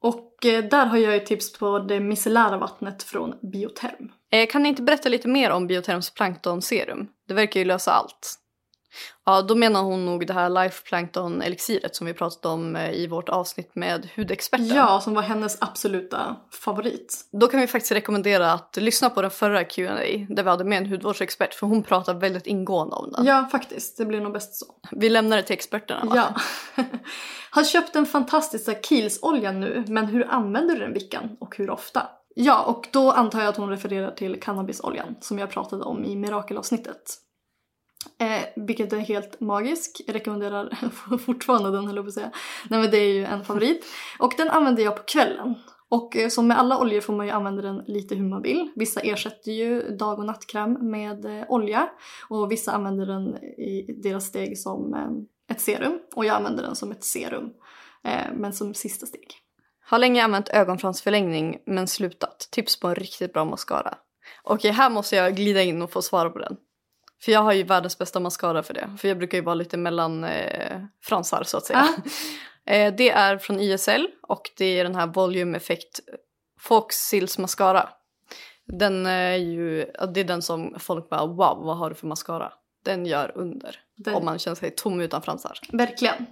Och 0.01 0.45
eh, 0.45 0.63
där 0.63 0.85
har 0.85 0.97
jag 0.97 1.13
ju 1.13 1.19
tips 1.19 1.53
på 1.53 1.79
det 1.79 1.99
micellära 1.99 2.57
vattnet 2.57 3.03
från 3.03 3.33
Bioterm. 3.51 4.11
Eh, 4.31 4.47
kan 4.47 4.63
ni 4.63 4.69
inte 4.69 4.81
berätta 4.81 5.09
lite 5.09 5.27
mer 5.27 5.51
om 5.51 5.67
Bioterms 5.67 6.13
planktonserum? 6.13 7.07
Det 7.27 7.33
verkar 7.33 7.59
ju 7.59 7.65
lösa 7.65 7.91
allt. 7.91 8.39
Ja, 9.25 9.41
då 9.41 9.55
menar 9.55 9.83
hon 9.83 10.05
nog 10.05 10.27
det 10.27 10.33
här 10.33 10.49
Life 10.49 10.83
Plankton 10.83 11.41
elixiret 11.41 11.95
som 11.95 12.07
vi 12.07 12.13
pratade 12.13 12.53
om 12.53 12.75
eh, 12.75 12.91
i 12.91 13.07
vårt 13.07 13.29
avsnitt 13.29 13.75
med 13.75 14.09
hudexperten. 14.15 14.67
Ja, 14.67 15.01
som 15.01 15.13
var 15.13 15.21
hennes 15.21 15.61
absoluta 15.61 16.35
favorit. 16.51 17.29
Då 17.31 17.47
kan 17.47 17.59
vi 17.59 17.67
faktiskt 17.67 17.91
rekommendera 17.91 18.51
att 18.53 18.77
lyssna 18.77 19.09
på 19.09 19.21
den 19.21 19.31
förra 19.31 19.63
Q&A 19.63 20.25
där 20.29 20.43
vi 20.43 20.49
hade 20.49 20.63
med 20.63 20.77
en 20.77 20.85
hudvårdsexpert 20.85 21.53
för 21.53 21.67
hon 21.67 21.83
pratar 21.83 22.13
väldigt 22.13 22.47
ingående 22.47 22.95
om 22.95 23.11
den. 23.11 23.25
Ja, 23.25 23.47
faktiskt. 23.51 23.97
Det 23.97 24.05
blir 24.05 24.21
nog 24.21 24.33
bäst 24.33 24.55
så. 24.55 24.65
Vi 24.91 25.09
lämnar 25.09 25.37
det 25.37 25.43
till 25.43 25.53
experterna 25.53 26.05
va? 26.05 26.33
Ja. 26.75 26.83
Har 27.49 27.63
köpt 27.63 27.93
den 27.93 28.05
fantastiska 28.05 28.71
Kiehl's-oljan 28.71 29.59
nu, 29.59 29.83
men 29.87 30.05
hur 30.05 30.31
använder 30.31 30.75
du 30.75 30.81
den 30.81 30.93
Vickan 30.93 31.37
och 31.39 31.57
hur 31.57 31.69
ofta? 31.69 32.01
Ja, 32.35 32.63
och 32.63 32.87
då 32.91 33.11
antar 33.11 33.39
jag 33.39 33.49
att 33.49 33.57
hon 33.57 33.69
refererar 33.69 34.11
till 34.11 34.39
cannabisoljan 34.39 35.15
som 35.21 35.39
jag 35.39 35.49
pratade 35.49 35.83
om 35.83 36.05
i 36.05 36.15
mirakelavsnittet. 36.15 37.17
Eh, 38.19 38.63
vilket 38.65 38.93
är 38.93 38.97
helt 38.97 39.39
magisk. 39.39 40.01
Jag 40.07 40.15
rekommenderar 40.15 40.89
fortfarande 41.17 41.71
den 41.71 41.87
höll 41.87 41.95
jag 41.95 42.05
på 42.05 42.09
att 42.09 42.13
säga. 42.13 42.31
Nej 42.69 42.79
men 42.79 42.91
det 42.91 42.97
är 42.97 43.13
ju 43.13 43.25
en 43.25 43.43
favorit. 43.43 43.85
Och 44.19 44.33
den 44.37 44.49
använder 44.49 44.83
jag 44.83 44.95
på 44.95 45.03
kvällen. 45.03 45.55
Och 45.89 46.15
eh, 46.17 46.29
som 46.29 46.47
med 46.47 46.59
alla 46.59 46.79
oljor 46.79 47.01
får 47.01 47.13
man 47.13 47.25
ju 47.25 47.31
använda 47.31 47.61
den 47.61 47.83
lite 47.87 48.15
hur 48.15 48.29
man 48.29 48.41
vill. 48.41 48.71
Vissa 48.75 48.99
ersätter 48.99 49.51
ju 49.51 49.81
dag 49.97 50.19
och 50.19 50.25
nattkräm 50.25 50.91
med 50.91 51.25
eh, 51.25 51.45
olja. 51.49 51.89
Och 52.29 52.51
vissa 52.51 52.71
använder 52.71 53.05
den 53.05 53.43
i 53.43 53.99
deras 54.03 54.25
steg 54.25 54.57
som 54.57 54.93
eh, 54.93 55.55
ett 55.55 55.61
serum. 55.61 55.99
Och 56.15 56.25
jag 56.25 56.35
använder 56.35 56.63
den 56.63 56.75
som 56.75 56.91
ett 56.91 57.03
serum. 57.03 57.53
Eh, 58.03 58.33
men 58.33 58.53
som 58.53 58.73
sista 58.73 59.05
steg. 59.05 59.27
Har 59.87 59.99
länge 59.99 60.23
använt 60.23 60.49
ögonfransförlängning 60.49 61.57
men 61.65 61.87
slutat. 61.87 62.47
Tips 62.51 62.79
på 62.79 62.87
en 62.87 62.95
riktigt 62.95 63.33
bra 63.33 63.45
mascara. 63.45 63.97
Okej, 64.43 64.71
här 64.71 64.89
måste 64.89 65.15
jag 65.15 65.35
glida 65.35 65.61
in 65.61 65.81
och 65.81 65.91
få 65.91 66.01
svara 66.01 66.29
på 66.29 66.39
den. 66.39 66.57
För 67.21 67.31
jag 67.31 67.39
har 67.41 67.53
ju 67.53 67.63
världens 67.63 67.97
bästa 67.97 68.19
mascara 68.19 68.63
för 68.63 68.73
det. 68.73 68.89
För 68.99 69.07
jag 69.07 69.17
brukar 69.17 69.37
ju 69.37 69.43
vara 69.43 69.55
lite 69.55 69.77
mellan 69.77 70.23
eh, 70.23 70.81
fransar 71.03 71.43
så 71.43 71.57
att 71.57 71.65
säga. 71.65 71.79
Ah. 72.65 72.71
eh, 72.71 72.93
det 72.97 73.09
är 73.09 73.37
från 73.37 73.59
YSL 73.59 74.07
och 74.21 74.51
det 74.57 74.65
är 74.79 74.83
den 74.83 74.95
här 74.95 75.07
Volume 75.07 75.57
Effect 75.57 75.99
Fox 76.59 76.95
Sills 76.95 77.37
Mascara. 77.37 77.89
Den 78.67 79.05
är 79.05 79.35
ju, 79.35 79.85
det 80.13 80.19
är 80.19 80.23
den 80.23 80.41
som 80.41 80.75
folk 80.79 81.09
bara 81.09 81.25
wow 81.25 81.65
vad 81.65 81.77
har 81.77 81.89
du 81.89 81.95
för 81.95 82.07
mascara? 82.07 82.53
Den 82.85 83.05
gör 83.05 83.31
under. 83.35 83.79
Den- 83.95 84.15
Om 84.15 84.25
man 84.25 84.39
känner 84.39 84.55
sig 84.55 84.71
tom 84.71 85.01
utan 85.01 85.21
fransar. 85.21 85.59
Verkligen. 85.71 86.25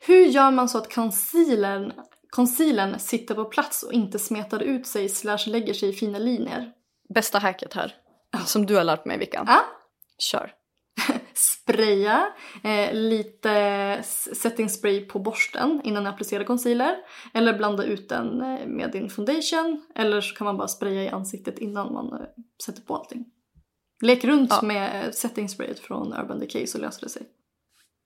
Hur 0.00 0.26
gör 0.26 0.50
man 0.50 0.68
så 0.68 0.78
att 0.78 0.94
concealern, 0.94 1.92
concealern 2.30 2.98
sitter 2.98 3.34
på 3.34 3.44
plats 3.44 3.82
och 3.82 3.92
inte 3.92 4.18
smetar 4.18 4.60
ut 4.62 4.86
sig 4.86 5.08
slash 5.08 5.38
lägger 5.46 5.74
sig 5.74 5.88
i 5.88 5.92
fina 5.92 6.18
linjer? 6.18 6.72
Bästa 7.14 7.38
hacket 7.38 7.74
här. 7.74 7.94
Som 8.44 8.66
du 8.66 8.76
har 8.76 8.84
lärt 8.84 9.04
mig 9.04 9.18
Vickan. 9.18 9.48
Ah. 9.48 9.60
Kör. 10.18 10.52
Spraya 11.34 12.32
eh, 12.64 12.94
lite 12.94 14.02
setting 14.32 14.68
spray 14.68 15.00
på 15.04 15.18
borsten 15.18 15.80
innan 15.84 16.04
jag 16.04 16.12
applicerar 16.14 16.44
concealer. 16.44 16.96
Eller 17.34 17.58
blanda 17.58 17.84
ut 17.84 18.08
den 18.08 18.40
eh, 18.40 18.66
med 18.66 18.92
din 18.92 19.10
foundation. 19.10 19.86
Eller 19.94 20.20
så 20.20 20.34
kan 20.34 20.44
man 20.44 20.56
bara 20.56 20.68
spraya 20.68 21.02
i 21.02 21.08
ansiktet 21.08 21.58
innan 21.58 21.92
man 21.92 22.12
eh, 22.12 22.26
sätter 22.66 22.82
på 22.82 22.96
allting. 22.96 23.24
Lek 24.02 24.24
runt 24.24 24.50
Ja. 24.50 24.60
med 24.62 25.04
eh, 25.06 25.10
setting 25.10 25.48
sprayet 25.48 25.78
från 25.78 26.12
Urban 26.12 26.38
Decay 26.38 26.66
så 26.66 26.78
löser 26.78 27.00
det 27.00 27.08
sig. 27.08 27.22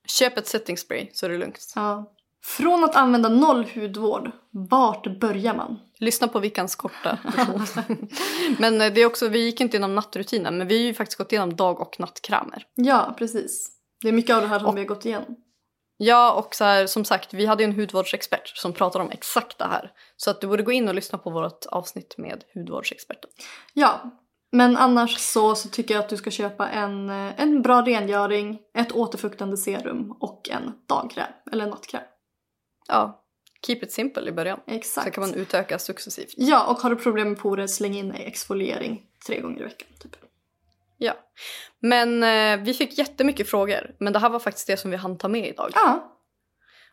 Köp 0.09 0.39
ett 0.39 0.47
setting 0.47 0.77
spray 0.77 1.11
så 1.13 1.27
är 1.27 1.31
det 1.31 1.39
lugnt. 1.39 1.73
Ja. 1.75 2.13
Från 2.45 2.85
att 2.85 2.97
använda 2.97 3.29
noll 3.29 3.67
hudvård, 3.75 4.31
vart 4.51 5.21
börjar 5.21 5.55
man? 5.55 5.79
Lyssna 5.99 6.29
på 6.29 6.39
Vickans 6.39 6.75
korta. 6.77 7.19
Men 8.59 8.81
eh, 8.81 8.93
det 8.93 9.01
är 9.01 9.07
också, 9.07 9.29
vi 9.29 9.45
gick 9.45 9.61
inte 9.61 9.77
igenom 9.77 9.95
nattrutinen 9.95 10.59
men 10.59 10.69
vi 10.69 10.77
har 10.79 10.85
ju 10.87 10.95
faktiskt 10.95 11.19
gått 11.19 11.33
igenom 11.33 11.57
dag 11.57 11.81
och 11.81 12.01
nattkrämer. 12.01 12.63
Ja, 12.75 13.15
precis. 13.19 13.71
Det 14.03 14.09
är 14.09 14.13
mycket 14.13 14.37
av 14.37 14.43
det 14.43 14.49
här 14.49 14.59
som 14.59 14.69
Och- 14.69 14.77
vi 14.77 14.81
har 14.81 14.87
gått 14.89 15.05
igenom. 15.05 15.37
Ja 16.03 16.33
och 16.33 16.55
så 16.55 16.65
här, 16.65 16.87
som 16.87 17.05
sagt 17.05 17.35
vi 17.35 17.47
hade 17.47 17.63
ju 17.63 17.69
en 17.71 17.77
hudvårdsexpert 17.77 18.49
som 18.57 18.73
pratade 18.73 19.05
om 19.05 19.11
exakt 19.11 19.59
det 19.59 19.65
här. 19.65 19.91
Så 20.17 20.31
att 20.31 20.41
du 20.41 20.47
borde 20.47 20.63
gå 20.63 20.73
in 20.73 20.89
och 20.89 20.95
lyssna 20.95 21.19
på 21.19 21.31
vårt 21.31 21.67
avsnitt 21.67 22.15
med 22.19 22.45
hudvårdsexperten. 22.55 23.31
Ja, 23.75 24.01
men 24.53 24.77
annars 24.77 25.19
så, 25.19 25.55
så 25.55 25.69
tycker 25.69 25.95
jag 25.95 26.03
att 26.05 26.09
du 26.09 26.17
ska 26.17 26.31
köpa 26.31 26.69
en, 26.69 27.11
eh, 27.11 27.43
en 27.43 27.63
bra 27.63 27.83
rengöring, 27.83 28.59
ett 28.75 28.93
återfuktande 28.93 29.57
serum 29.57 30.17
och 30.21 30.49
en 30.51 30.73
dagkräm, 30.89 31.33
eller 31.53 31.67
nattkräm. 31.67 32.03
Ja, 32.91 33.23
keep 33.67 33.79
it 33.83 33.93
simple 33.93 34.29
i 34.29 34.33
början. 34.33 34.61
Exakt. 34.67 35.05
Sen 35.05 35.13
kan 35.13 35.21
man 35.21 35.35
utöka 35.35 35.79
successivt. 35.79 36.35
Ja, 36.37 36.67
och 36.67 36.79
har 36.79 36.91
du 36.91 36.97
problem 36.97 37.29
med 37.29 37.39
porer, 37.39 37.67
släng 37.67 37.97
in 37.97 38.17
i 38.17 38.23
exfoliering 38.23 39.03
tre 39.27 39.41
gånger 39.41 39.61
i 39.61 39.65
veckan. 39.65 39.89
Typ. 40.03 40.17
Ja. 40.99 41.13
Men 41.81 42.23
eh, 42.23 42.65
vi 42.65 42.75
fick 42.75 42.99
jättemycket 42.99 43.51
frågor. 43.51 43.95
Men 43.99 44.13
det 44.13 44.19
här 44.19 44.31
var 44.31 44.39
faktiskt 44.39 44.67
det 44.67 44.77
som 44.77 44.91
vi 44.91 44.97
hann 44.97 45.19
ta 45.19 45.29
med 45.29 45.49
idag. 45.49 45.71
Ja, 45.75 46.17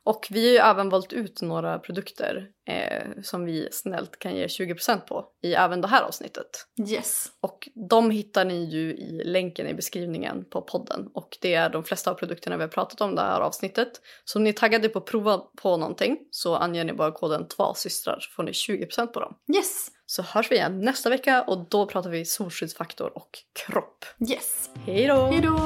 Och 0.08 0.28
vi 0.30 0.46
har 0.46 0.54
ju 0.54 0.72
även 0.72 0.90
valt 0.90 1.14
ut 1.14 1.42
några 1.42 1.80
produkter 1.80 2.48
eh, 2.70 3.08
som 3.24 3.46
vi 3.46 3.68
snällt 3.72 4.20
kan 4.20 4.36
ge 4.36 4.48
20% 4.48 5.00
på 5.00 5.26
i 5.44 5.54
även 5.54 5.82
det 5.82 5.88
här 5.88 6.02
avsnittet. 6.04 6.48
yes. 6.90 7.28
Och 7.42 7.70
de 7.90 8.12
hittar 8.12 8.46
ni 8.46 8.66
ju 8.66 8.94
i 8.94 9.22
länken 9.26 9.68
i 9.68 9.74
beskrivningen 9.74 10.46
på 10.50 10.62
podden. 10.62 11.10
Och 11.14 11.38
det 11.42 11.54
är 11.54 11.70
de 11.70 11.84
flesta 11.84 12.12
av 12.12 12.16
produkterna 12.16 12.58
vi 12.58 12.64
har 12.64 12.70
pratat 12.70 13.02
om 13.02 13.16
det 13.16 13.22
här 13.22 13.40
avsnittet. 13.40 13.90
Så 14.26 14.40
om 14.40 14.44
ni 14.44 14.50
är 14.50 14.54
taggade 14.54 14.90
på 14.90 15.00
att 15.00 15.06
prova 15.06 15.38
på 15.38 15.78
någonting 15.78 16.18
så 16.32 16.56
anger 16.56 16.84
ni 16.84 16.94
bara 16.94 17.12
koden 17.12 17.48
TVASystrar 17.48 18.20
så 18.20 18.32
får 18.36 18.44
ni 18.44 18.52
20% 18.52 19.08
på 19.08 19.20
dem. 19.20 19.36
Yes. 19.56 19.88
Så 20.06 20.22
hörs 20.22 20.52
vi 20.52 20.56
igen 20.56 20.82
nästa 20.82 21.10
vecka 21.10 21.42
och 21.42 21.70
då 21.70 21.86
pratar 21.86 22.10
vi 22.10 22.26
solskyddsfaktor 22.26 23.18
och 23.18 23.30
kropp. 23.66 24.06
Yes. 24.32 24.70
Hej 24.86 25.08
då! 25.08 25.26
Hej 25.26 25.42
då! 25.42 25.58